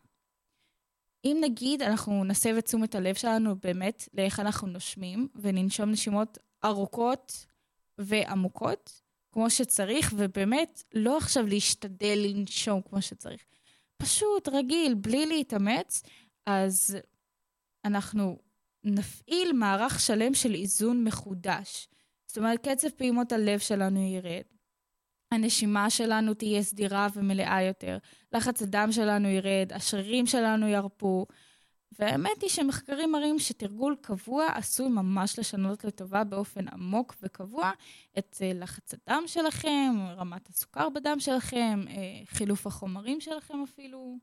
אם 1.26 1.38
נגיד 1.42 1.82
אנחנו 1.82 2.24
נסב 2.24 2.56
את 2.58 2.66
תשומת 2.66 2.96
הלב 2.96 3.16
שלנו 3.16 3.56
באמת 3.56 4.10
לאיך 4.14 4.40
אנחנו 4.40 4.68
נושמים, 4.68 5.28
וננשום 5.36 5.92
נשימות 5.92 6.38
ארוכות 6.66 7.46
ועמוקות, 7.98 9.02
כמו 9.32 9.50
שצריך, 9.50 10.14
ובאמת, 10.18 10.84
לא 10.94 11.18
עכשיו 11.18 11.48
להשתדל 11.48 12.20
לנשום 12.24 12.82
כמו 12.82 13.02
שצריך. 13.02 13.42
פשוט, 14.02 14.48
רגיל, 14.48 14.94
בלי 14.94 15.26
להתאמץ, 15.26 16.04
אז 16.46 16.98
אנחנו 17.86 18.38
נפעיל 18.84 19.54
מערך 19.54 20.00
שלם 20.00 20.34
של 20.34 20.54
איזון 20.54 21.04
מחודש. 21.04 21.88
זאת 22.28 22.38
אומרת, 22.38 22.68
קצב 22.68 22.90
פעימות 22.90 23.32
הלב 23.32 23.60
שלנו 23.60 24.00
ירד. 24.00 24.44
הנשימה 25.32 25.90
שלנו 25.90 26.34
תהיה 26.34 26.64
סדירה 26.64 27.08
ומלאה 27.16 27.64
יותר, 27.64 27.98
לחץ 28.34 28.62
הדם 28.62 28.90
שלנו 28.92 29.28
ירד, 29.28 29.74
השרירים 29.74 30.26
שלנו 30.28 30.68
ירפו, 30.68 31.26
והאמת 32.00 32.42
היא 32.42 32.50
שמחקרים 32.50 33.12
מראים 33.12 33.40
שתרגול 33.40 33.96
קבוע 34.02 34.48
עשוי 34.48 34.90
ממש 34.90 35.40
לשנות 35.40 35.84
לטובה 35.84 36.24
באופן 36.24 36.68
עמוק 36.68 37.16
וקבוע 37.22 37.72
את 38.18 38.38
אה, 38.42 38.52
לחץ 38.54 38.94
הדם 38.94 39.24
שלכם, 39.28 39.96
רמת 40.18 40.50
הסוכר 40.50 40.90
בדם 40.90 41.20
שלכם, 41.20 41.84
אה, 41.88 41.94
חילוף 42.26 42.68
החומרים 42.68 43.22
שלכם 43.22 43.64
אפילו. 43.64 44.18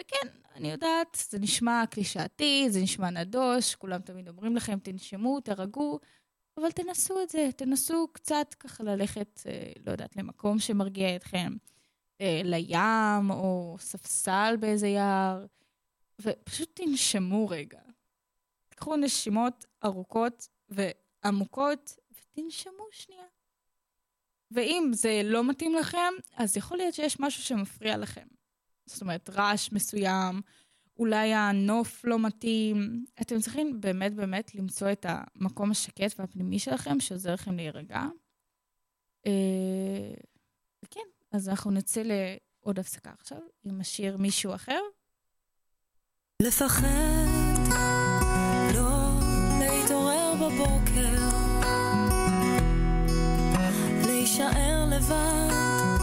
וכן, 0.00 0.28
אני 0.54 0.70
יודעת, 0.70 1.16
זה 1.30 1.38
נשמע 1.38 1.84
קלישאתי, 1.90 2.66
זה 2.70 2.80
נשמע 2.80 3.10
נדוש, 3.10 3.74
כולם 3.74 4.00
תמיד 4.00 4.28
אומרים 4.28 4.56
לכם, 4.56 4.78
תנשמו, 4.78 5.40
תרגעו, 5.40 5.98
אבל 6.56 6.70
תנסו 6.70 7.22
את 7.22 7.30
זה, 7.30 7.48
תנסו 7.56 8.08
קצת 8.12 8.54
ככה 8.60 8.84
ללכת, 8.84 9.40
אה, 9.46 9.72
לא 9.86 9.92
יודעת, 9.92 10.16
למקום 10.16 10.58
שמרגיע 10.58 11.16
אתכם, 11.16 11.52
לים 12.44 13.30
או 13.30 13.76
ספסל 13.80 14.56
באיזה 14.60 14.88
יער. 14.88 15.46
ופשוט 16.20 16.80
תנשמו 16.80 17.48
רגע. 17.48 17.80
תקחו 18.68 18.96
נשימות 18.96 19.64
ארוכות 19.84 20.48
ועמוקות 20.68 21.96
ותנשמו 22.10 22.84
שנייה. 22.90 23.26
ואם 24.50 24.90
זה 24.92 25.20
לא 25.24 25.44
מתאים 25.44 25.74
לכם, 25.74 26.12
אז 26.36 26.56
יכול 26.56 26.76
להיות 26.76 26.94
שיש 26.94 27.20
משהו 27.20 27.42
שמפריע 27.42 27.96
לכם. 27.96 28.26
זאת 28.86 29.02
אומרת, 29.02 29.30
רעש 29.30 29.72
מסוים, 29.72 30.40
אולי 30.98 31.34
הנוף 31.34 32.04
לא 32.04 32.18
מתאים. 32.18 33.04
אתם 33.20 33.40
צריכים 33.40 33.80
באמת 33.80 34.14
באמת 34.14 34.54
למצוא 34.54 34.92
את 34.92 35.06
המקום 35.08 35.70
השקט 35.70 36.20
והפנימי 36.20 36.58
שלכם, 36.58 37.00
שעוזר 37.00 37.34
לכם 37.34 37.56
להירגע. 37.56 38.02
אה, 39.26 40.14
וכן, 40.84 41.00
אז 41.32 41.48
אנחנו 41.48 41.70
נצא 41.70 42.02
לעוד 42.02 42.78
הפסקה 42.78 43.10
עכשיו, 43.10 43.38
עם 43.64 43.80
השיר 43.80 44.16
מישהו 44.16 44.54
אחר, 44.54 44.80
לפחד, 46.42 46.88
לא 48.74 49.10
להתעורר 49.60 50.34
בבוקר, 50.34 51.14
להישאר 54.06 54.84
לבד, 54.90 55.97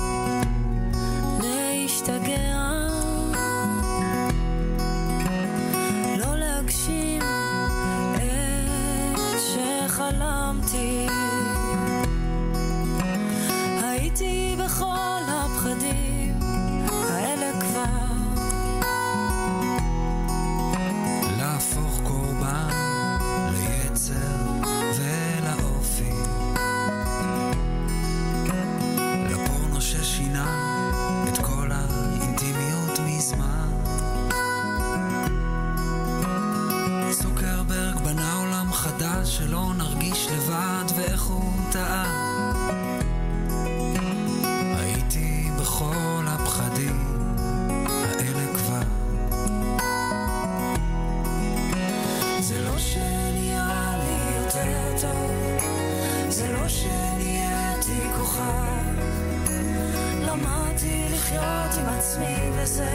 לחיות 61.35 61.77
עם 61.79 61.85
עצמי 61.85 62.35
וזה 62.53 62.89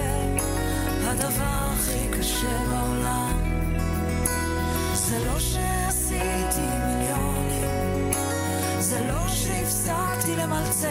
הדבר 1.04 1.68
הכי 1.72 2.08
קשה 2.18 2.58
בעולם. 2.70 3.60
זה 4.94 5.18
לא 5.26 5.38
שעשיתי 5.38 6.66
מיליונים 6.86 8.10
זה 8.78 9.00
לא 9.08 9.28
שהפסקתי 9.28 10.36
למלצר. 10.36 10.88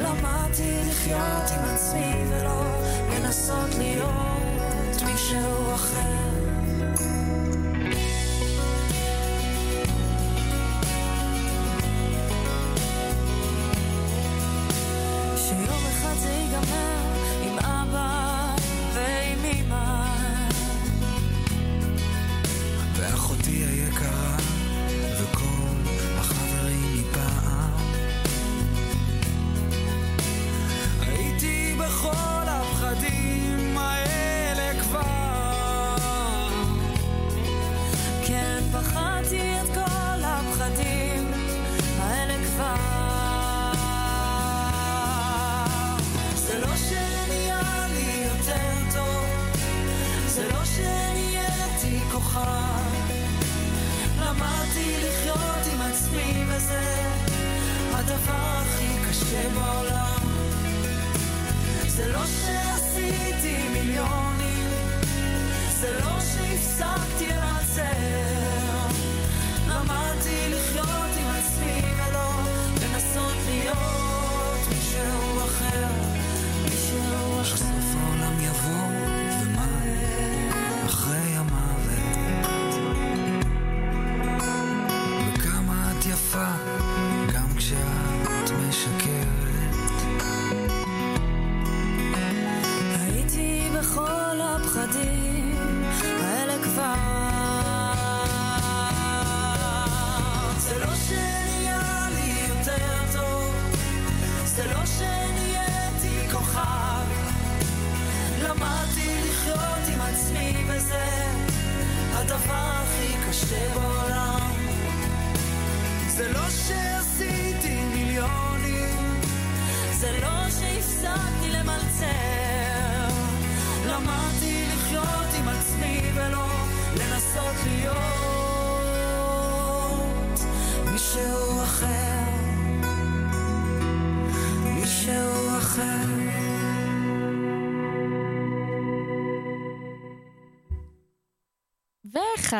למדתי 0.00 0.80
לחיות 0.90 1.50
עם 1.50 1.74
עצמי 1.74 2.14
ולא 2.28 2.64
לנסות 3.10 3.74
להיות 3.78 5.02
מישהו 5.06 5.74
אחר 5.74 6.41
הפחדים 94.94 95.31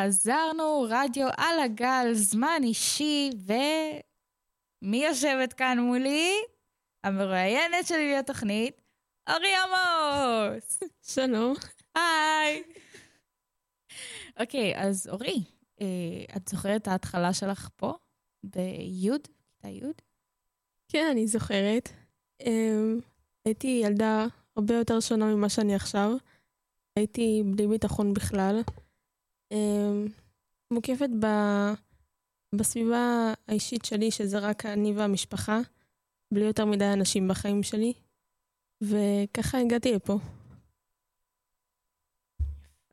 וחזרנו, 0.02 0.86
רדיו 0.88 1.28
על 1.36 1.60
הגל, 1.60 2.10
זמן 2.12 2.60
אישי, 2.62 3.30
ומי 4.82 5.06
יושבת 5.06 5.52
כאן 5.52 5.78
מולי? 5.80 6.32
המרואיינת 7.04 7.86
שלי 7.86 8.14
לתוכנית, 8.18 8.80
אורי 9.28 9.54
עמוס. 9.54 10.82
שלום. 11.14 11.54
היי. 11.94 12.62
אוקיי, 14.40 14.72
אז 14.76 15.08
אורי, 15.08 15.44
אה, 15.80 16.36
את 16.36 16.48
זוכרת 16.48 16.82
את 16.82 16.88
ההתחלה 16.88 17.32
שלך 17.32 17.68
פה? 17.76 17.94
בי'? 18.44 19.10
כיתה 19.48 19.68
י'? 19.68 19.92
כן, 20.88 21.08
אני 21.10 21.26
זוכרת. 21.26 21.88
Um, 22.42 22.46
הייתי 23.44 23.80
ילדה 23.84 24.26
הרבה 24.56 24.74
יותר 24.74 25.00
שונה 25.00 25.34
ממה 25.34 25.48
שאני 25.48 25.74
עכשיו. 25.74 26.12
הייתי 26.96 27.42
בלי 27.46 27.66
ביטחון 27.66 28.14
בכלל. 28.14 28.60
Um, 29.52 30.10
מוקפת 30.70 31.08
ב... 31.20 31.26
בסביבה 32.54 33.32
האישית 33.48 33.84
שלי, 33.84 34.10
שזה 34.10 34.38
רק 34.38 34.66
אני 34.66 34.92
והמשפחה, 34.92 35.58
בלי 36.34 36.44
יותר 36.44 36.64
מדי 36.64 36.92
אנשים 36.92 37.28
בחיים 37.28 37.62
שלי. 37.62 37.92
וככה 38.82 39.58
הגעתי 39.58 39.92
לפה. 39.92 40.18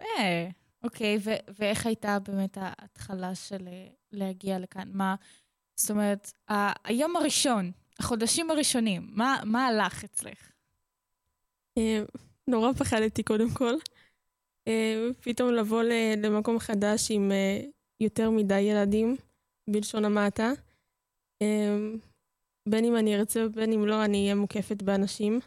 אה, 0.02 0.50
אוקיי, 0.84 1.18
ו- 1.24 1.52
ואיך 1.60 1.86
הייתה 1.86 2.18
באמת 2.20 2.58
ההתחלה 2.62 3.36
של 3.36 3.68
אה, 3.68 3.88
להגיע 4.12 4.60
לכאן? 4.60 4.90
מה, 4.94 5.16
זאת 5.76 5.92
אומרת, 5.92 6.32
ה- 6.52 6.88
היום 6.90 7.16
הראשון, 7.16 7.72
החודשים 8.00 8.52
הראשונים, 8.52 9.12
מה, 9.16 9.42
מה 9.46 9.66
הלך 9.66 10.04
אצלך? 10.04 10.52
אה, 11.78 12.04
נורא 12.48 12.74
פחדתי 12.74 13.24
קודם 13.24 13.50
כל. 13.54 13.74
אה, 14.68 15.08
פתאום 15.22 15.54
לבוא 15.54 15.84
למקום 16.18 16.60
חדש 16.60 17.12
עם 17.12 17.32
אה, 17.32 17.62
יותר 18.00 18.30
מדי 18.30 18.60
ילדים, 18.60 19.16
בלשון 19.70 20.06
המעטה. 20.06 20.52
אה, 21.42 21.78
בין 22.70 22.86
אם 22.86 22.96
אני 22.96 23.16
ארצה 23.16 23.46
ובין 23.46 23.74
אם 23.74 23.86
לא, 23.86 24.06
אני 24.06 24.24
אהיה 24.24 24.36
מוקפת 24.36 24.84
באנשים. 24.84 25.40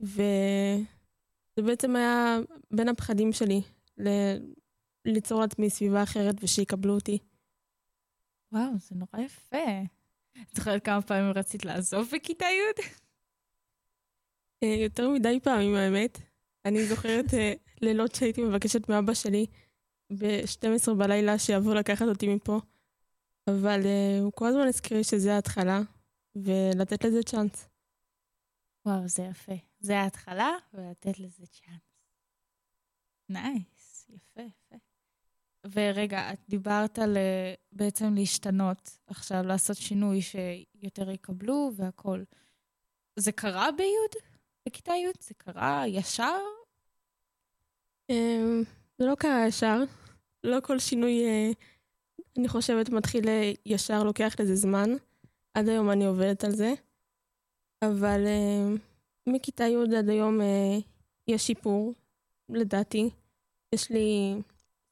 וזה 0.00 1.62
בעצם 1.66 1.96
היה 1.96 2.38
בין 2.70 2.88
הפחדים 2.88 3.32
שלי, 3.32 3.60
ל- 3.98 4.38
ליצור 5.04 5.40
לעצמי 5.40 5.70
סביבה 5.70 6.02
אחרת 6.02 6.34
ושיקבלו 6.42 6.94
אותי. 6.94 7.18
וואו, 8.52 8.70
זה 8.78 8.94
נורא 8.94 9.24
יפה. 9.24 9.82
את 10.42 10.56
זוכרת 10.56 10.84
כמה 10.84 11.02
פעמים 11.02 11.32
רצית 11.32 11.64
לעזוב 11.64 12.10
בכיתה 12.12 12.44
י'? 12.44 12.82
יותר 14.84 15.08
מדי 15.08 15.40
פעמים, 15.42 15.74
האמת. 15.74 16.18
אני 16.64 16.84
זוכרת 16.84 17.24
לילות 17.82 18.14
שהייתי 18.14 18.42
מבקשת 18.42 18.88
מאבא 18.88 19.14
שלי 19.14 19.46
ב-12 20.18 20.94
בלילה 20.98 21.38
שיבוא 21.38 21.74
לקחת 21.74 22.06
אותי 22.08 22.34
מפה, 22.34 22.60
אבל 23.46 23.80
אה, 23.84 24.18
הוא 24.20 24.32
כל 24.34 24.46
הזמן 24.46 24.66
הזכיר 24.68 24.96
לי 24.96 25.04
שזה 25.04 25.34
ההתחלה, 25.34 25.80
ולתת 26.36 27.04
לזה 27.04 27.22
צ'אנס. 27.22 27.68
וואו, 28.86 29.08
זה 29.08 29.22
יפה. 29.22 29.52
זה 29.80 29.98
ההתחלה, 29.98 30.50
ולתת 30.74 31.18
לזה 31.18 31.46
צ'אנס. 31.46 31.80
nice, 33.28 34.06
יפה, 34.10 34.40
יפה. 34.40 34.76
ורגע, 35.72 36.32
את 36.32 36.38
דיברת 36.48 36.98
על 36.98 37.16
אה, 37.16 37.54
בעצם 37.72 38.14
להשתנות 38.14 38.98
עכשיו, 39.06 39.42
לעשות 39.42 39.76
שינוי 39.76 40.20
שיותר 40.22 41.10
יקבלו 41.10 41.70
והכול. 41.76 42.24
זה 43.16 43.32
קרה 43.32 43.72
בי'? 43.72 44.18
בכיתה 44.66 44.92
י'? 44.92 45.06
זה 45.20 45.34
קרה 45.34 45.82
ישר? 45.86 46.40
אה, 48.10 48.60
זה 48.98 49.06
לא 49.06 49.14
קרה 49.14 49.46
ישר. 49.48 49.84
לא 50.44 50.60
כל 50.60 50.78
שינוי, 50.78 51.24
אה, 51.24 51.50
אני 52.38 52.48
חושבת, 52.48 52.88
מתחיל 52.88 53.28
אה, 53.28 53.52
ישר, 53.66 54.02
לוקח 54.02 54.34
לזה 54.40 54.54
זמן. 54.54 54.90
עד 55.54 55.68
היום 55.68 55.90
אני 55.90 56.06
עובדת 56.06 56.44
על 56.44 56.50
זה. 56.50 56.74
אבל 57.84 58.26
אה, 58.26 58.74
מכיתה 59.26 59.64
י' 59.64 59.96
עד 59.98 60.08
היום 60.08 60.40
יש 61.28 61.46
שיפור, 61.46 61.94
לדעתי. 62.48 63.10
יש 63.74 63.90
לי 63.90 64.34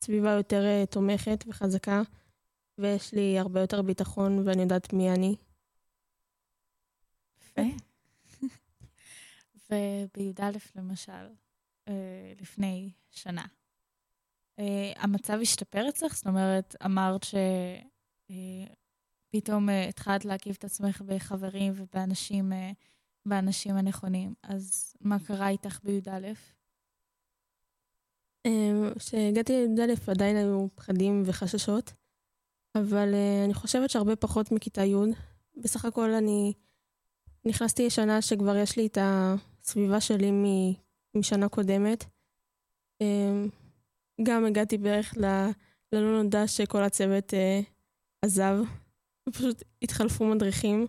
סביבה 0.05 0.31
יותר 0.31 0.85
תומכת 0.85 1.45
וחזקה, 1.47 2.03
ויש 2.79 3.15
לי 3.15 3.39
הרבה 3.39 3.61
יותר 3.61 3.83
ביטחון 3.83 4.49
ואני 4.49 4.63
יודעת 4.63 4.93
מי 4.93 5.11
אני. 5.11 5.37
יפה. 7.41 7.63
ובי"א 9.71 10.51
למשל, 10.77 11.27
אה, 11.89 12.33
לפני 12.41 12.91
שנה, 13.11 13.45
אה, 14.59 14.93
המצב 14.97 15.39
השתפר 15.43 15.89
אצלך? 15.89 16.15
זאת 16.15 16.27
אומרת, 16.27 16.77
אמרת 16.85 17.27
שפתאום 19.29 19.69
התחלת 19.89 20.25
להקיף 20.25 20.57
את 20.57 20.65
עצמך 20.65 21.01
בחברים 21.01 21.73
ובאנשים 21.77 22.53
באנשים 23.27 23.77
הנכונים. 23.77 24.35
אז 24.43 24.95
מה 25.01 25.17
קרה 25.27 25.49
איתך 25.49 25.79
בי"א? 25.85 26.33
כשהגעתי 28.99 29.67
לי"א 29.69 30.11
עדיין 30.11 30.37
היו 30.37 30.67
פחדים 30.75 31.23
וחששות, 31.27 31.93
אבל 32.75 33.15
אני 33.45 33.55
חושבת 33.55 33.91
שהרבה 33.91 34.17
פחות 34.17 34.53
מכיתה 34.53 34.85
י'. 34.85 34.97
בסך 35.57 35.85
הכל 35.85 36.11
אני 36.11 36.53
נכנסתי 37.45 37.87
לשנה 37.87 38.23
שכבר 38.23 38.57
יש 38.57 38.77
לי 38.77 38.87
את 38.87 38.99
הסביבה 39.01 40.01
שלי 40.01 40.31
משנה 41.15 41.49
קודמת. 41.49 42.05
אמ, 43.01 43.49
גם 44.23 44.45
הגעתי 44.45 44.79
בערך 44.79 45.15
ללא 45.93 46.23
נודע 46.23 46.47
שכל 46.47 46.83
הצוות 46.83 47.35
אה, 47.35 47.61
עזב. 48.23 48.57
פשוט 49.33 49.63
התחלפו 49.83 50.25
מדריכים 50.25 50.87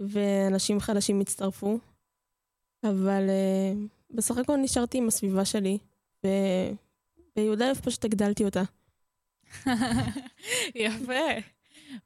ואנשים 0.00 0.80
חדשים 0.80 1.20
הצטרפו. 1.20 1.78
אבל 2.84 3.28
אה, 3.28 3.72
בסך 4.10 4.38
הכל 4.38 4.56
נשארתי 4.56 4.98
עם 4.98 5.08
הסביבה 5.08 5.44
שלי, 5.44 5.78
ובי"א 6.24 7.74
פשוט 7.82 8.04
הגדלתי 8.04 8.44
אותה. 8.44 8.62
יפה. 10.74 11.24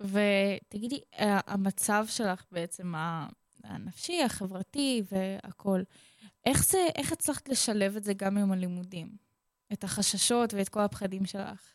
ותגידי, 0.00 1.00
המצב 1.46 2.04
שלך 2.08 2.44
בעצם, 2.52 2.92
הנפשי, 3.64 4.22
החברתי 4.22 5.02
והכול. 5.12 5.84
איך 6.46 6.64
זה, 6.64 6.86
איך 6.94 7.12
הצלחת 7.12 7.48
לשלב 7.48 7.96
את 7.96 8.04
זה 8.04 8.12
גם 8.14 8.38
עם 8.38 8.52
הלימודים? 8.52 9.16
את 9.72 9.84
החששות 9.84 10.54
ואת 10.54 10.68
כל 10.68 10.80
הפחדים 10.80 11.26
שלך? 11.26 11.74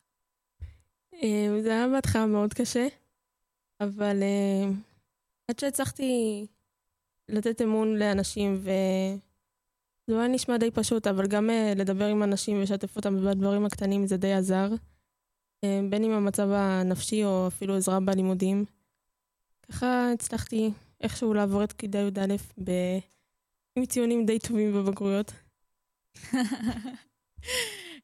אה, 1.14 1.48
זה 1.62 1.72
היה 1.72 1.88
בהתחלה 1.88 2.26
מאוד 2.26 2.54
קשה, 2.54 2.88
אבל 3.82 4.24
אה, 4.24 4.70
עד 5.48 5.60
שהצלחתי 5.60 6.46
לתת 7.30 7.62
אמון 7.62 7.96
לאנשים, 7.96 8.58
וזה 8.60 10.20
היה 10.20 10.28
נשמע 10.28 10.58
די 10.58 10.72
פשוט, 10.72 11.08
אבל 11.08 11.28
גם 11.28 11.50
אה, 11.50 11.74
לדבר 11.76 12.06
עם 12.06 12.24
אנשים 12.24 12.58
ולשתף 12.58 12.96
אותם 12.96 13.26
בדברים 13.26 13.66
הקטנים 13.66 14.08
זה 14.08 14.18
די 14.18 14.34
עזר. 14.34 14.70
בין 15.90 16.04
אם 16.04 16.12
המצב 16.12 16.50
הנפשי 16.52 17.24
או 17.24 17.48
אפילו 17.48 17.76
עזרה 17.76 18.00
בלימודים. 18.00 18.66
ככה 19.70 20.12
הצלחתי 20.14 20.72
איכשהו 21.02 21.34
לעבור 21.34 21.64
את 21.64 21.74
כיתה 21.74 21.98
י"א 21.98 22.36
ב... 22.64 22.72
עם 23.76 23.86
ציונים 23.86 24.26
די 24.26 24.40
טובים 24.40 24.74
בבגרויות. 24.74 25.32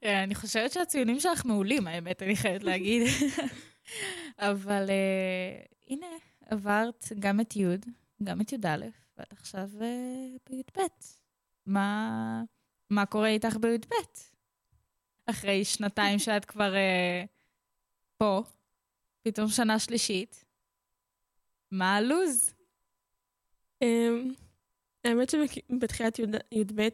אה, 0.03 0.23
אני 0.23 0.35
חושבת 0.35 0.71
שהציונים 0.71 1.19
שלך 1.19 1.45
מעולים, 1.45 1.87
האמת, 1.87 2.23
אני 2.23 2.35
חייבת 2.35 2.63
להגיד. 2.63 3.07
אבל 4.39 4.85
uh, 4.87 5.89
הנה, 5.89 6.07
עברת 6.45 7.07
גם 7.19 7.39
את 7.39 7.55
י', 7.55 7.65
גם 8.23 8.41
את 8.41 8.53
י"א, 8.53 8.85
ואת 9.17 9.31
עכשיו 9.31 9.69
uh, 9.79 10.49
בי"ב. 10.49 10.81
מה, 11.65 12.43
מה 12.89 13.05
קורה 13.05 13.27
איתך 13.27 13.55
בי"ב? 13.61 13.93
אחרי 15.25 15.65
שנתיים 15.65 16.19
שאת 16.25 16.45
כבר 16.45 16.73
uh, 16.73 17.27
פה, 18.17 18.43
פתאום 19.21 19.47
שנה 19.47 19.79
שלישית. 19.79 20.45
מה 21.71 21.95
הלו"ז? 21.95 22.53
אמ, 23.81 24.33
האמת 25.03 25.29
שבתחילת 25.29 26.19
י"ב 26.51 26.89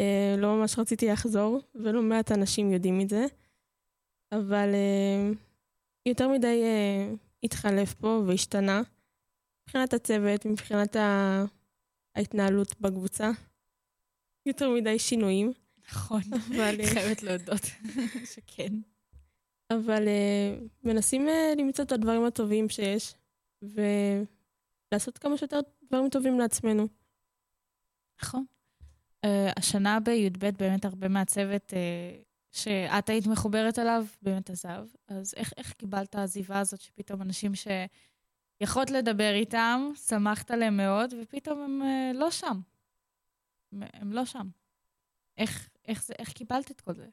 אה, 0.00 0.34
לא 0.38 0.56
ממש 0.56 0.78
רציתי 0.78 1.08
לחזור, 1.08 1.60
ולא 1.74 2.02
מעט 2.02 2.32
אנשים 2.32 2.72
יודעים 2.72 3.00
את 3.00 3.08
זה, 3.08 3.26
אבל 4.32 4.74
אה, 4.74 5.30
יותר 6.06 6.28
מדי 6.28 6.62
אה, 6.64 7.14
התחלף 7.42 7.94
פה 7.94 8.22
והשתנה, 8.26 8.82
מבחינת 9.62 9.94
הצוות, 9.94 10.46
מבחינת 10.46 10.96
ההתנהלות 12.16 12.80
בקבוצה. 12.80 13.30
יותר 14.46 14.70
מדי 14.70 14.98
שינויים. 14.98 15.52
נכון, 15.92 16.20
אבל... 16.32 16.86
חייבת 16.86 17.22
להודות 17.22 17.62
שכן. 18.34 18.72
אבל 19.70 20.08
מנסים 20.84 21.26
למצוא 21.58 21.84
את 21.84 21.92
הדברים 21.92 22.24
הטובים 22.24 22.68
שיש, 22.68 23.14
ולעשות 23.62 25.18
כמה 25.18 25.36
שיותר 25.36 25.60
דברים 25.90 26.08
טובים 26.08 26.38
לעצמנו. 26.38 26.99
נכון. 28.22 28.44
Uh, 29.26 29.28
השנה 29.56 30.00
בי"ב 30.00 30.50
באמת 30.58 30.84
הרבה 30.84 31.08
מהצוות 31.08 31.72
uh, 31.72 32.24
שאת 32.50 33.08
היית 33.08 33.26
מחוברת 33.26 33.78
אליו 33.78 34.06
באמת 34.22 34.50
עזב. 34.50 34.86
אז 35.08 35.34
איך, 35.36 35.52
איך 35.56 35.72
קיבלת 35.72 36.14
העזיבה 36.14 36.58
הזאת 36.58 36.80
שפתאום 36.80 37.22
אנשים 37.22 37.52
שיכולת 37.54 38.90
לדבר 38.90 39.32
איתם, 39.34 39.90
שמחת 40.06 40.50
עליהם 40.50 40.76
מאוד, 40.76 41.14
ופתאום 41.22 41.60
הם 41.60 41.82
uh, 41.82 42.16
לא 42.16 42.30
שם. 42.30 42.60
הם, 43.72 43.82
הם 43.92 44.12
לא 44.12 44.24
שם. 44.24 44.48
איך, 45.38 45.68
איך, 45.84 46.04
זה, 46.04 46.14
איך 46.18 46.32
קיבלת 46.32 46.70
את 46.70 46.80
כל 46.80 46.94
זה? 46.94 47.08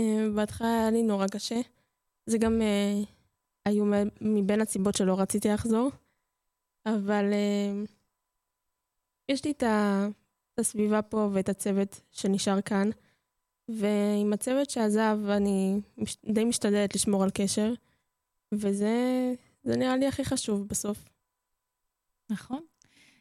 Uh, 0.00 0.02
בהתחלה 0.36 0.68
היה 0.68 0.90
לי 0.90 1.02
נורא 1.02 1.26
קשה. 1.26 1.60
זה 2.26 2.38
גם 2.38 2.60
uh, 2.60 3.06
היו 3.64 3.84
מבין 4.20 4.60
הסיבות 4.60 4.94
שלא 4.94 5.20
רציתי 5.20 5.48
לחזור. 5.48 5.90
אבל 6.86 7.24
uh, 7.32 7.97
יש 9.28 9.44
לי 9.44 9.50
את, 9.50 9.62
הסביבה 10.58 11.02
פה 11.02 11.28
ואת 11.32 11.48
הצוות 11.48 12.00
שנשאר 12.12 12.60
כאן, 12.60 12.90
ועם 13.68 14.32
הצוות 14.32 14.70
שעזב 14.70 15.18
אני 15.28 15.80
די 16.24 16.44
משתדלת 16.44 16.94
לשמור 16.94 17.22
על 17.22 17.30
קשר, 17.34 17.72
וזה 18.52 18.94
נראה 19.64 19.96
לי 19.96 20.06
הכי 20.06 20.24
חשוב 20.24 20.68
בסוף. 20.68 21.04
נכון. 22.30 22.64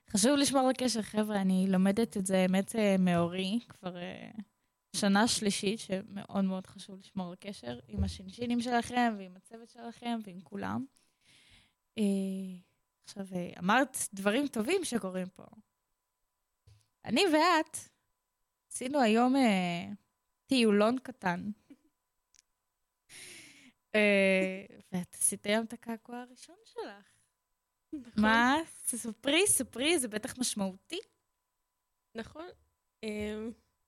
חשוב 0.10 0.32
לשמור 0.38 0.68
על 0.68 0.74
קשר, 0.78 1.02
חבר'ה, 1.02 1.42
אני 1.42 1.66
לומדת 1.70 2.18
את 2.18 2.26
זה 2.26 2.38
האמת 2.38 2.76
אה, 2.76 2.96
מאורי, 3.00 3.60
כבר 3.70 3.96
uh, 3.96 4.42
שנה 4.96 5.28
שלישית, 5.28 5.80
שמאוד 5.80 6.46
מאוד 6.46 6.68
חשוב 6.68 7.00
לשמור 7.00 7.30
על 7.30 7.36
קשר 7.40 7.80
עם 7.88 8.04
השינשינים 8.04 8.62
שלכם, 8.62 9.16
ועם 9.18 9.36
הצוות 9.36 9.70
שלכם, 9.70 10.20
ועם 10.24 10.40
כולם. 10.44 10.86
Uh, 12.00 12.04
עכשיו, 13.04 13.26
אמרת 13.60 13.98
דברים 14.14 14.48
טובים 14.48 14.86
שקורים 14.86 15.28
פה. 15.28 15.44
אני 17.08 17.24
ואת 17.34 17.78
עשינו 18.72 19.02
היום 19.02 19.36
אה, 19.36 19.86
טיולון 20.48 21.00
קטן. 21.00 21.50
אה, 23.96 24.66
ואת 24.92 25.14
עשית 25.14 25.46
היום 25.46 25.66
את 25.66 25.74
הקעקוע 25.74 26.20
הראשון 26.20 26.56
שלך. 26.66 27.06
נכון. 27.94 28.24
מה? 28.24 28.56
ספרי, 28.68 29.48
ספרי, 29.48 30.00
זה 30.00 30.08
בטח 30.08 30.38
משמעותי. 30.40 31.00
נכון. 32.16 32.48
אה, 33.04 33.48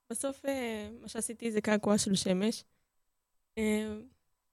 בסוף 0.09 0.45
אה, 0.45 0.89
מה 1.01 1.07
שעשיתי 1.07 1.51
זה 1.51 1.61
קעקוע 1.61 1.97
של 1.97 2.15
שמש. 2.15 2.63
אה, 3.57 3.93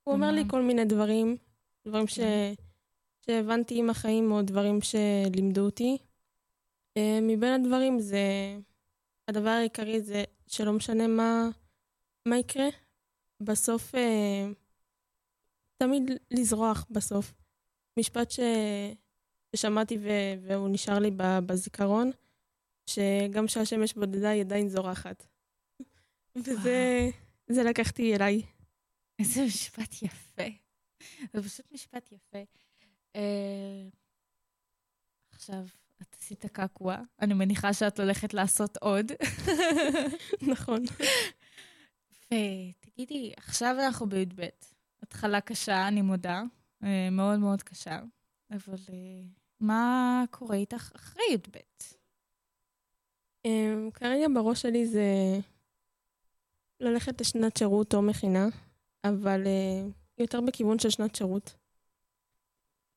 הוא 0.05 0.15
אומר 0.15 0.31
לי 0.31 0.43
כל 0.51 0.63
מיני 0.63 0.85
דברים, 0.85 1.37
דברים 1.87 2.07
ש... 2.07 2.21
כן. 2.21 2.55
שהבנתי 3.21 3.79
עם 3.79 3.91
החיים 3.91 4.33
או 4.33 4.43
דברים 4.43 4.79
שלימדו 4.81 5.61
אותי. 5.61 5.99
אה, 6.97 7.19
מבין 7.23 7.53
הדברים 7.53 8.01
זה, 8.01 8.19
הדבר 9.29 9.51
העיקרי 9.51 10.01
זה 10.01 10.25
שלא 10.47 10.73
משנה 10.73 11.07
מה, 11.07 11.49
מה 12.27 12.39
יקרה, 12.39 12.69
בסוף, 13.41 13.95
אה, 13.95 14.47
תמיד 15.77 16.03
לזרוח 16.31 16.87
בסוף. 16.91 17.35
משפט 17.99 18.31
ש, 18.31 18.41
ששמעתי 19.57 19.99
ו, 19.99 20.09
והוא 20.43 20.69
נשאר 20.69 20.99
לי 20.99 21.11
בזיכרון, 21.47 22.11
שגם 22.87 23.47
כשהשמש 23.47 23.95
בודדה 23.95 24.29
היא 24.29 24.41
עדיין 24.41 24.69
זורחת. 24.69 25.27
וזה 26.45 27.11
זה 27.49 27.63
לקחתי 27.63 28.15
אליי. 28.17 28.43
איזה 29.19 29.45
משפט 29.45 30.03
יפה. 30.03 30.43
זה 31.33 31.43
פשוט 31.43 31.73
משפט 31.73 32.13
יפה. 32.13 32.43
Uh, 33.17 33.19
עכשיו, 35.31 35.67
את 36.03 36.17
עשית 36.21 36.47
קעקוע, 36.47 36.97
אני 37.21 37.35
מניחה 37.35 37.73
שאת 37.73 38.01
הולכת 38.01 38.35
לעשות 38.35 38.77
עוד. 38.77 39.13
נכון. 40.53 40.83
ותגידי, 42.27 43.33
עכשיו 43.37 43.77
אנחנו 43.85 44.09
בי"ב. 44.09 44.45
התחלה 45.03 45.41
קשה, 45.41 45.89
אני 45.89 46.03
מודה, 46.03 46.43
אה, 46.85 47.09
מאוד 47.11 47.39
מאוד 47.39 47.63
קשה, 47.63 48.01
אבל 48.51 48.79
אה, 48.89 49.23
מה 49.61 50.25
קורה 50.31 50.57
איתך 50.57 50.93
אחרי 50.97 51.25
י"ב? 51.33 51.57
אמ, 53.45 53.91
כרגע 53.95 54.27
בראש 54.35 54.63
שלי 54.63 54.87
זה 54.87 55.39
ללכת 56.81 57.21
לשנת 57.21 57.57
שירות 57.57 57.95
או 57.95 58.03
מכינה, 58.03 58.47
אבל 59.05 59.47
יותר 60.19 60.41
בכיוון 60.41 60.79
של 60.79 60.91
שנת 60.91 61.15
שירות. 61.15 61.55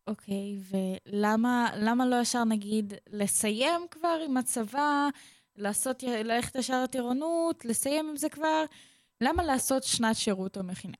אוקיי, 0.08 0.60
ולמה 0.70 2.06
לא 2.06 2.22
ישר 2.22 2.44
נגיד 2.44 2.94
לסיים 3.10 3.82
כבר 3.92 4.20
עם 4.26 4.38
הצבא, 4.38 5.08
לעשות, 5.56 6.04
ללכת 6.04 6.56
ישר 6.56 6.84
לטירונות, 6.84 7.66
לסיים 7.66 8.10
עם 8.10 8.18
זה 8.18 8.30
כבר? 8.30 8.66
למה 9.22 9.44
לעשות 9.44 9.84
שנת 9.84 10.16
שירות 10.16 10.58
או 10.58 10.64
מכינה? 10.64 10.98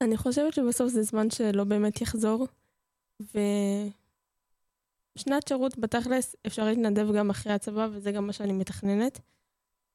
אני 0.00 0.16
חושבת 0.16 0.54
שבסוף 0.54 0.88
זה 0.88 1.02
זמן 1.02 1.30
שלא 1.30 1.64
באמת 1.64 2.00
יחזור, 2.00 2.46
ושנת 3.20 3.88
שירות 5.48 5.78
בתכלס 5.78 6.36
אפשר 6.46 6.64
להתנדב 6.64 7.12
גם 7.12 7.30
אחרי 7.30 7.52
הצבא, 7.52 7.88
וזה 7.92 8.12
גם 8.12 8.26
מה 8.26 8.32
שאני 8.32 8.52
מתכננת. 8.52 9.20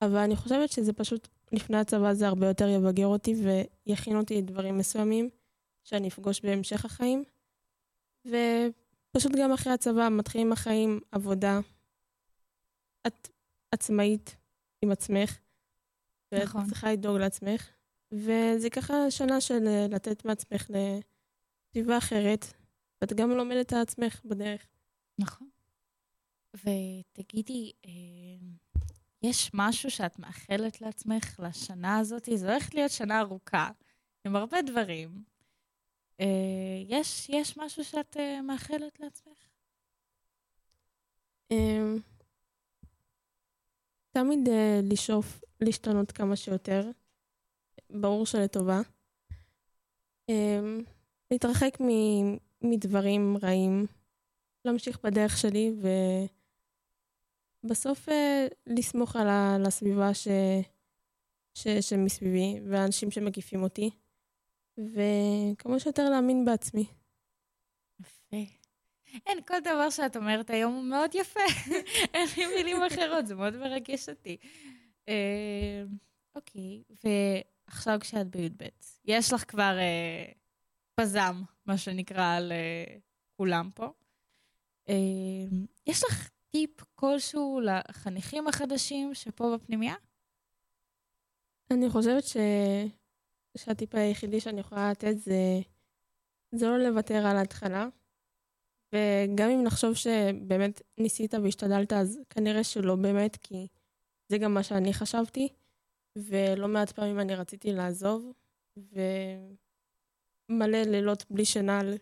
אבל 0.02 0.18
אני 0.18 0.36
חושבת 0.36 0.72
שזה 0.72 0.94
פשוט, 0.94 1.28
לפני 1.52 1.78
הצבא 1.78 2.14
זה 2.14 2.28
הרבה 2.28 2.48
יותר 2.48 2.68
יבגר 2.68 3.08
אותי 3.08 3.36
ויכין 3.86 4.18
אותי 4.18 4.38
לדברים 4.38 4.78
מסוימים 4.78 5.30
שאני 5.84 6.08
אפגוש 6.08 6.42
בהמשך 6.42 6.86
החיים. 6.86 7.24
ופשוט 8.26 9.32
גם 9.38 9.52
אחרי 9.52 9.74
הצבא 9.74 10.10
מתחילים 10.10 10.52
החיים, 10.52 11.00
עבודה. 11.12 11.60
את 13.08 13.28
עצמאית 13.72 14.36
עם 14.82 14.92
עצמך, 14.92 15.38
ואת 16.32 16.44
נכון. 16.44 16.66
צריכה 16.66 16.92
לדאוג 16.92 17.18
לעצמך. 17.18 17.70
וזה 18.12 18.70
ככה 18.70 19.12
שנה 19.12 19.42
של 19.42 19.68
אה, 19.68 19.88
לתת 19.90 20.26
מעצמך 20.26 20.70
לסביבה 20.70 21.98
אחרת, 21.98 22.46
ואת 23.02 23.14
גם 23.14 23.30
לומדת 23.30 23.74
על 23.74 23.82
עצמך 23.82 24.22
בדרך. 24.26 24.68
נכון. 25.20 25.50
ותגידי, 26.56 27.72
אה, 27.86 27.92
יש 29.24 29.52
משהו 29.54 29.92
שאת 29.92 30.20
מאחלת 30.20 30.82
לעצמך 30.82 31.40
לשנה 31.40 31.98
הזאת? 31.98 32.30
זו 32.36 32.50
הולכת 32.50 32.74
להיות 32.74 32.92
שנה 32.92 33.20
ארוכה, 33.20 33.70
עם 34.26 34.36
הרבה 34.36 34.62
דברים. 34.62 35.24
אה, 36.20 36.26
יש, 36.88 37.30
יש 37.30 37.58
משהו 37.58 37.84
שאת 37.84 38.18
אה, 38.18 38.42
מאחלת 38.42 39.00
לעצמך? 39.00 39.38
אמ, 41.52 41.98
תמיד 44.12 44.48
אה, 44.50 44.80
לשאוף 44.84 45.42
להשתנות 45.62 46.12
כמה 46.12 46.36
שיותר, 46.36 46.92
ברור 47.90 48.26
שלטובה. 48.26 48.82
אמ, 50.30 50.84
להתרחק 51.32 51.78
מ- 51.82 52.38
מדברים 52.62 53.38
רעים, 53.44 53.86
להמשיך 54.66 55.00
בדרך 55.04 55.38
שלי 55.38 55.72
ובסוף 57.64 58.08
לסמוך 58.68 59.16
על 59.16 59.66
הסביבה 59.66 60.14
ש... 60.14 60.28
ש... 61.54 61.68
שמסביבי 61.68 62.60
והאנשים 62.70 63.12
שמקיפים 63.12 63.64
אותי, 63.64 63.90
וכמה 64.78 65.80
שיותר 65.80 66.10
להאמין 66.10 66.46
בעצמי. 66.46 66.86
יפה. 68.00 68.38
אין, 69.26 69.42
כל 69.48 69.60
דבר 69.60 69.90
שאת 69.90 70.16
אומרת 70.16 70.50
היום 70.50 70.74
הוא 70.74 70.84
מאוד 70.84 71.16
יפה. 71.16 71.40
אין 72.14 72.28
לי 72.38 72.46
מילים 72.56 72.84
אחרות, 72.84 73.28
זה 73.28 73.36
מאוד 73.36 73.58
מרגש 73.58 74.10
אותי. 74.10 74.38
אה, 75.10 75.84
אוקיי, 76.36 76.84
ועכשיו 77.04 78.00
כשאת 78.00 78.28
בי"ב, 78.28 78.64
יש 79.06 79.34
לך 79.34 79.52
כבר 79.52 79.78
אה, 79.80 80.32
פזם, 80.96 81.42
מה 81.66 81.78
שנקרא, 81.78 82.36
על 82.36 82.52
אה, 82.52 82.98
כולם 83.38 83.70
פה. 83.76 83.90
אה, 84.90 84.96
יש 85.88 86.04
לך 86.04 86.30
טיפ 86.50 86.82
כלשהו 86.96 87.60
לחניכים 87.64 88.48
החדשים 88.48 89.14
שפה 89.14 89.58
בפנימייה? 89.58 89.96
אני 91.72 91.90
חושבת 91.90 92.24
ש... 92.24 92.38
שהטיפ 93.58 93.96
היחידי 93.96 94.40
שאני 94.40 94.60
יכולה 94.60 94.92
לתת 94.92 95.18
זה, 95.18 95.60
זה 96.52 96.68
לא 96.68 96.78
לוותר 96.78 97.28
על 97.28 97.38
ההתחלה. 97.38 97.88
וגם 98.96 99.50
אם 99.50 99.64
נחשוב 99.64 99.94
שבאמת 99.94 100.82
ניסית 100.98 101.34
והשתדלת, 101.34 101.94
אז 101.94 102.20
כנראה 102.30 102.64
שלא 102.64 102.96
באמת, 102.96 103.36
כי 103.36 103.68
זה 104.30 104.38
גם 104.38 104.54
מה 104.54 104.64
שאני 104.64 104.94
חשבתי. 104.94 105.48
ולא 106.16 106.68
מעט 106.68 106.92
פעמים 106.92 107.20
אני 107.20 107.36
רציתי 107.36 107.74
לעזוב, 107.74 108.32
ומלא 108.78 110.82
לילות 110.82 111.26
בלי 111.30 111.46
שינה 111.46 111.80
על 111.80 111.94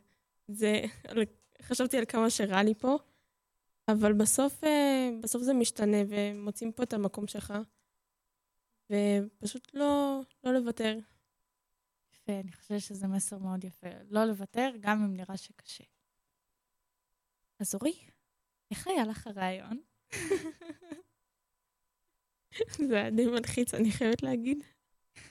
זה, 0.47 0.81
על... 1.07 1.23
חשבתי 1.61 1.97
על 1.97 2.05
כמה 2.05 2.29
שרע 2.29 2.63
לי 2.63 2.73
פה, 2.73 2.97
אבל 3.87 4.13
בסוף, 4.13 4.63
אה, 4.63 5.09
בסוף 5.23 5.43
זה 5.43 5.53
משתנה, 5.53 5.97
ומוצאים 6.07 6.71
פה 6.71 6.83
את 6.83 6.93
המקום 6.93 7.27
שלך, 7.27 7.53
ופשוט 8.91 9.67
לא, 9.73 10.21
לא 10.43 10.53
לוותר. 10.53 10.97
יפה, 12.23 12.39
אני 12.39 12.51
חושבת 12.51 12.81
שזה 12.81 13.07
מסר 13.07 13.37
מאוד 13.37 13.63
יפה. 13.63 13.87
לא 14.09 14.25
לוותר, 14.25 14.71
גם 14.79 15.03
אם 15.03 15.13
נראה 15.13 15.37
שקשה. 15.37 15.83
אז 17.59 17.75
אורי, 17.75 17.93
איך 18.71 18.87
היה 18.87 19.05
לך 19.05 19.27
הרעיון? 19.27 19.81
זה 22.89 22.95
היה 22.95 23.09
די 23.09 23.25
מלחיץ, 23.25 23.73
אני 23.73 23.91
חייבת 23.91 24.23
להגיד. 24.23 24.63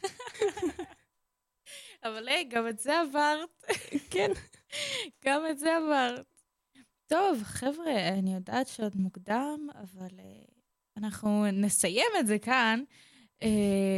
אבל 2.05 2.28
היי, 2.28 2.45
גם 2.45 2.68
את 2.68 2.78
זה 2.78 3.01
עברת. 3.01 3.64
כן. 4.12 4.30
גם 5.24 5.43
את 5.51 5.59
זה 5.59 5.76
עברת. 5.76 6.43
טוב, 7.07 7.43
חבר'ה, 7.43 8.09
אני 8.18 8.34
יודעת 8.34 8.66
שעוד 8.66 8.97
מוקדם, 8.97 9.68
אבל 9.74 10.18
uh, 10.18 10.53
אנחנו 10.97 11.47
נסיים 11.53 12.11
את 12.20 12.26
זה 12.26 12.38
כאן. 12.38 12.82
Uh, 13.40 13.47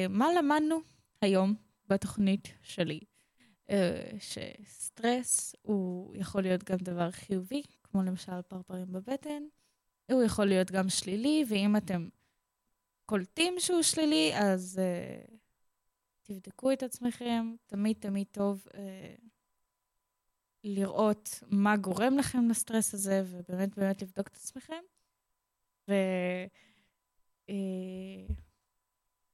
מה 0.08 0.26
למדנו 0.38 0.80
היום 1.20 1.63
בתוכנית 1.88 2.48
שלי? 2.62 3.00
Uh, 3.70 3.74
שסטרס 4.18 5.54
הוא 5.62 6.16
יכול 6.16 6.42
להיות 6.42 6.64
גם 6.64 6.76
דבר 6.76 7.10
חיובי, 7.10 7.62
כמו 7.82 8.02
למשל 8.02 8.42
פרפרים 8.42 8.92
בבטן. 8.92 9.42
הוא 10.10 10.22
יכול 10.22 10.44
להיות 10.46 10.70
גם 10.70 10.88
שלילי, 10.88 11.44
ואם 11.48 11.76
אתם 11.76 12.08
קולטים 13.06 13.54
שהוא 13.58 13.82
שלילי, 13.82 14.32
אז 14.34 14.80
uh, 14.80 15.34
תבדקו 16.22 16.72
את 16.72 16.82
עצמכם. 16.82 17.54
תמיד 17.66 17.96
תמיד 18.00 18.26
טוב 18.30 18.66
uh, 18.68 18.76
לראות 20.64 21.42
מה 21.50 21.76
גורם 21.76 22.18
לכם 22.18 22.48
לסטרס 22.48 22.94
הזה, 22.94 23.22
ובאמת 23.26 23.78
באמת 23.78 24.02
לבדוק 24.02 24.28
את 24.28 24.36
עצמכם. 24.36 24.82
ו... 25.88 25.94
Uh, 27.50 28.32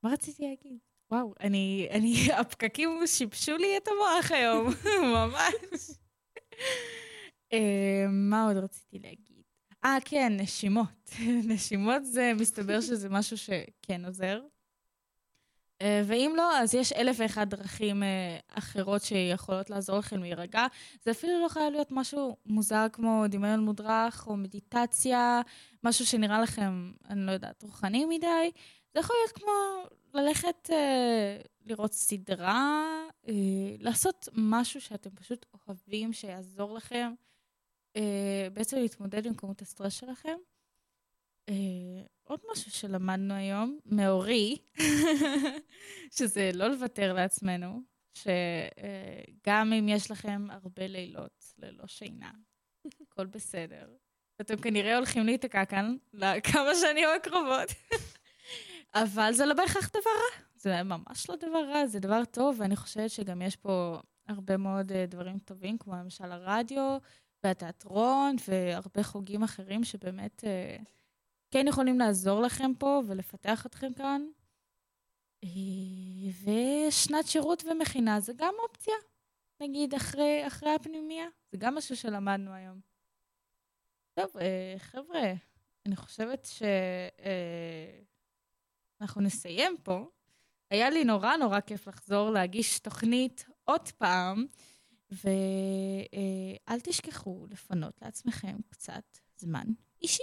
מה 0.02 0.12
רציתי 0.12 0.48
להגיד? 0.48 0.78
וואו, 1.10 1.34
אני, 1.40 1.88
אני, 1.90 2.32
הפקקים 2.32 3.06
שיבשו 3.06 3.56
לי 3.56 3.76
את 3.76 3.88
המוח 3.88 4.30
היום, 4.32 4.66
ממש. 5.14 5.90
uh, 7.54 7.56
מה 8.08 8.46
עוד 8.46 8.56
רציתי 8.56 8.98
להגיד? 8.98 9.42
אה, 9.84 9.96
כן, 10.04 10.32
נשימות. 10.36 11.10
נשימות 11.50 12.04
זה, 12.04 12.32
מסתבר 12.40 12.80
שזה 12.80 13.08
משהו 13.08 13.38
שכן 13.38 14.04
עוזר. 14.04 14.40
Uh, 15.82 15.84
ואם 16.06 16.32
לא, 16.36 16.58
אז 16.58 16.74
יש 16.74 16.92
אלף 16.92 17.16
ואחד 17.18 17.50
דרכים 17.50 18.02
uh, 18.02 18.58
אחרות 18.58 19.02
שיכולות 19.02 19.70
לעזור 19.70 19.98
לכם 19.98 20.22
להירגע. 20.22 20.66
זה 21.04 21.10
אפילו 21.10 21.42
לא 21.42 21.48
חייב 21.48 21.72
להיות 21.72 21.88
משהו 21.90 22.36
מוזר 22.46 22.86
כמו 22.92 23.24
דמיון 23.28 23.60
מודרך 23.60 24.26
או 24.26 24.36
מדיטציה, 24.36 25.40
משהו 25.84 26.06
שנראה 26.06 26.40
לכם, 26.40 26.92
אני 27.08 27.26
לא 27.26 27.32
יודעת, 27.32 27.62
רוחני 27.62 28.04
מדי. 28.04 28.50
זה 28.94 29.00
יכול 29.00 29.16
להיות 29.22 29.32
כמו 29.32 29.52
ללכת 30.14 30.70
uh, 30.70 31.48
לראות 31.64 31.92
סדרה, 31.92 32.84
uh, 33.24 33.30
לעשות 33.78 34.28
משהו 34.32 34.80
שאתם 34.80 35.10
פשוט 35.10 35.46
אוהבים, 35.54 36.12
שיעזור 36.12 36.74
לכם 36.74 37.12
uh, 37.98 38.00
בעצם 38.52 38.76
להתמודד 38.76 39.26
עם 39.26 39.34
כמות 39.34 39.62
הסטרס 39.62 39.92
שלכם. 39.92 40.36
Uh, 41.50 41.52
עוד 42.22 42.40
משהו 42.52 42.70
שלמדנו 42.70 43.34
היום, 43.34 43.78
מאורי, 43.86 44.56
שזה 46.16 46.50
לא 46.54 46.68
לוותר 46.68 47.12
לעצמנו, 47.12 47.82
שגם 48.14 49.72
uh, 49.72 49.74
אם 49.78 49.88
יש 49.88 50.10
לכם 50.10 50.46
הרבה 50.50 50.86
לילות 50.86 51.44
ללא 51.58 51.86
שינה, 51.86 52.32
הכל 53.00 53.26
בסדר. 53.26 53.90
אתם 54.40 54.56
כנראה 54.56 54.96
הולכים 54.96 55.26
להיתקע 55.26 55.64
כאן 55.64 55.96
לכמה 56.12 56.74
שנים 56.74 57.08
הקרובות. 57.16 57.68
אבל 58.94 59.32
זה 59.32 59.46
לא 59.46 59.54
בהכרח 59.54 59.88
דבר 59.88 60.10
רע. 60.10 60.44
זה 60.56 60.82
ממש 60.82 61.30
לא 61.30 61.36
דבר 61.36 61.64
רע, 61.68 61.86
זה 61.86 62.00
דבר 62.00 62.24
טוב, 62.24 62.56
ואני 62.60 62.76
חושבת 62.76 63.10
שגם 63.10 63.42
יש 63.42 63.56
פה 63.56 63.98
הרבה 64.28 64.56
מאוד 64.56 64.92
uh, 64.92 64.94
דברים 65.08 65.38
טובים, 65.38 65.78
כמו 65.78 65.94
למשל 65.94 66.32
הרדיו 66.32 66.98
והתיאטרון 67.44 68.36
והרבה 68.48 69.02
חוגים 69.02 69.42
אחרים 69.42 69.84
שבאמת 69.84 70.44
uh, 70.44 70.84
כן 71.50 71.66
יכולים 71.68 71.98
לעזור 71.98 72.42
לכם 72.42 72.70
פה 72.78 73.02
ולפתח 73.06 73.66
אתכם 73.66 73.92
כאן. 73.92 74.22
Uh, 75.44 75.48
ושנת 76.44 77.26
שירות 77.26 77.64
ומכינה 77.64 78.20
זה 78.20 78.32
גם 78.36 78.54
אופציה. 78.58 78.94
נגיד 79.60 79.94
אחרי, 79.94 80.46
אחרי 80.46 80.74
הפנימייה, 80.74 81.26
זה 81.52 81.58
גם 81.58 81.74
משהו 81.74 81.96
שלמדנו 81.96 82.52
היום. 82.52 82.80
טוב, 84.14 84.30
חבר'ה, 84.78 85.32
אני 85.86 85.96
חושבת 85.96 86.46
ש... 86.46 86.62
אנחנו 89.00 89.20
נסיים 89.20 89.76
פה. 89.82 90.06
היה 90.70 90.90
לי 90.90 91.04
נורא 91.04 91.36
נורא 91.36 91.60
כיף 91.60 91.88
לחזור 91.88 92.30
להגיש 92.30 92.78
תוכנית 92.78 93.46
עוד 93.64 93.88
פעם, 93.98 94.46
ואל 95.10 96.80
תשכחו 96.82 97.46
לפנות 97.50 97.94
לעצמכם 98.02 98.56
קצת 98.68 99.02
זמן 99.36 99.64
אישי. 100.02 100.22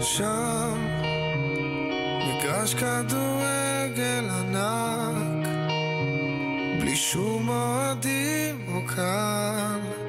שם, 0.00 0.86
מגרש 2.28 2.74
כדורגל 2.74 4.28
ענק, 4.30 5.48
בלי 6.80 6.96
שום 6.96 7.48
אוהדים 7.48 8.68
או 8.68 8.86
קהל, 8.86 9.99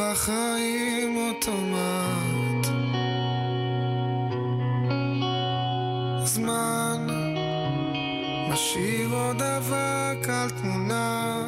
רוב 0.00 0.08
החיים 0.08 1.16
אוטומט. 1.16 2.66
זמן 6.24 7.06
משאיר 8.52 9.08
עוד 9.12 9.42
אבק 9.42 10.28
על 10.28 10.50
תמונה, 10.50 11.46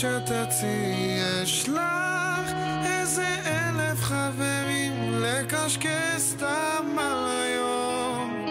כשתצאי 0.00 1.18
יש 1.18 1.68
לך 1.68 2.52
איזה 2.84 3.26
אלף 3.46 4.02
חברים 4.02 5.22
לקשקש 5.22 6.20
סתם 6.20 6.96
על 6.98 7.28
היום. 7.28 8.46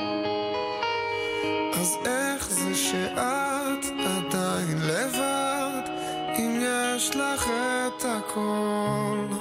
אז 1.74 1.96
איך 2.06 2.50
זה 2.50 2.76
שאת 2.76 3.86
עדיין 3.86 4.78
לבד 4.78 5.90
אם 6.38 6.62
יש 6.62 7.16
לך 7.16 7.48
את 7.88 8.06
הכל 8.06 9.39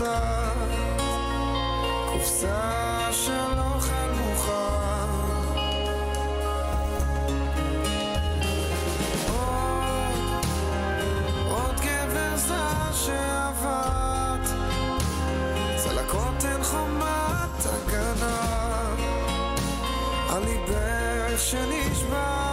נסעת 0.00 0.56
קופסה 2.12 3.08
של 3.12 3.58
אוכל 3.58 4.10
מוכן 4.14 5.08
עוד 11.48 11.80
גבר 11.80 12.36
זר 12.36 12.92
שעבד 12.92 14.44
צלקות 15.76 16.44
אין 16.44 16.64
חומת 16.64 17.66
הגנה. 17.66 18.94
על 20.28 20.42
ליבך 20.44 21.40
שנשבר 21.40 22.47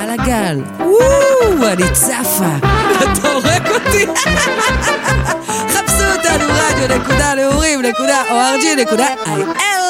על 0.00 0.10
הגל. 0.10 0.58
וואו, 0.78 1.66
אני 1.72 1.82
צפה. 1.92 2.56
אתה 2.98 3.28
הורג 3.28 3.68
אותי. 3.68 4.06
חפשו 5.68 6.04
אותנו 6.16 6.44
רדיו 6.48 6.98
נקודה 6.98 7.34
נעורים 7.34 7.82
נקודה 7.82 8.22
או 8.30 8.36
ארג'י 8.36 8.74
נקודה 8.74 9.06
איי-אל. 9.26 9.89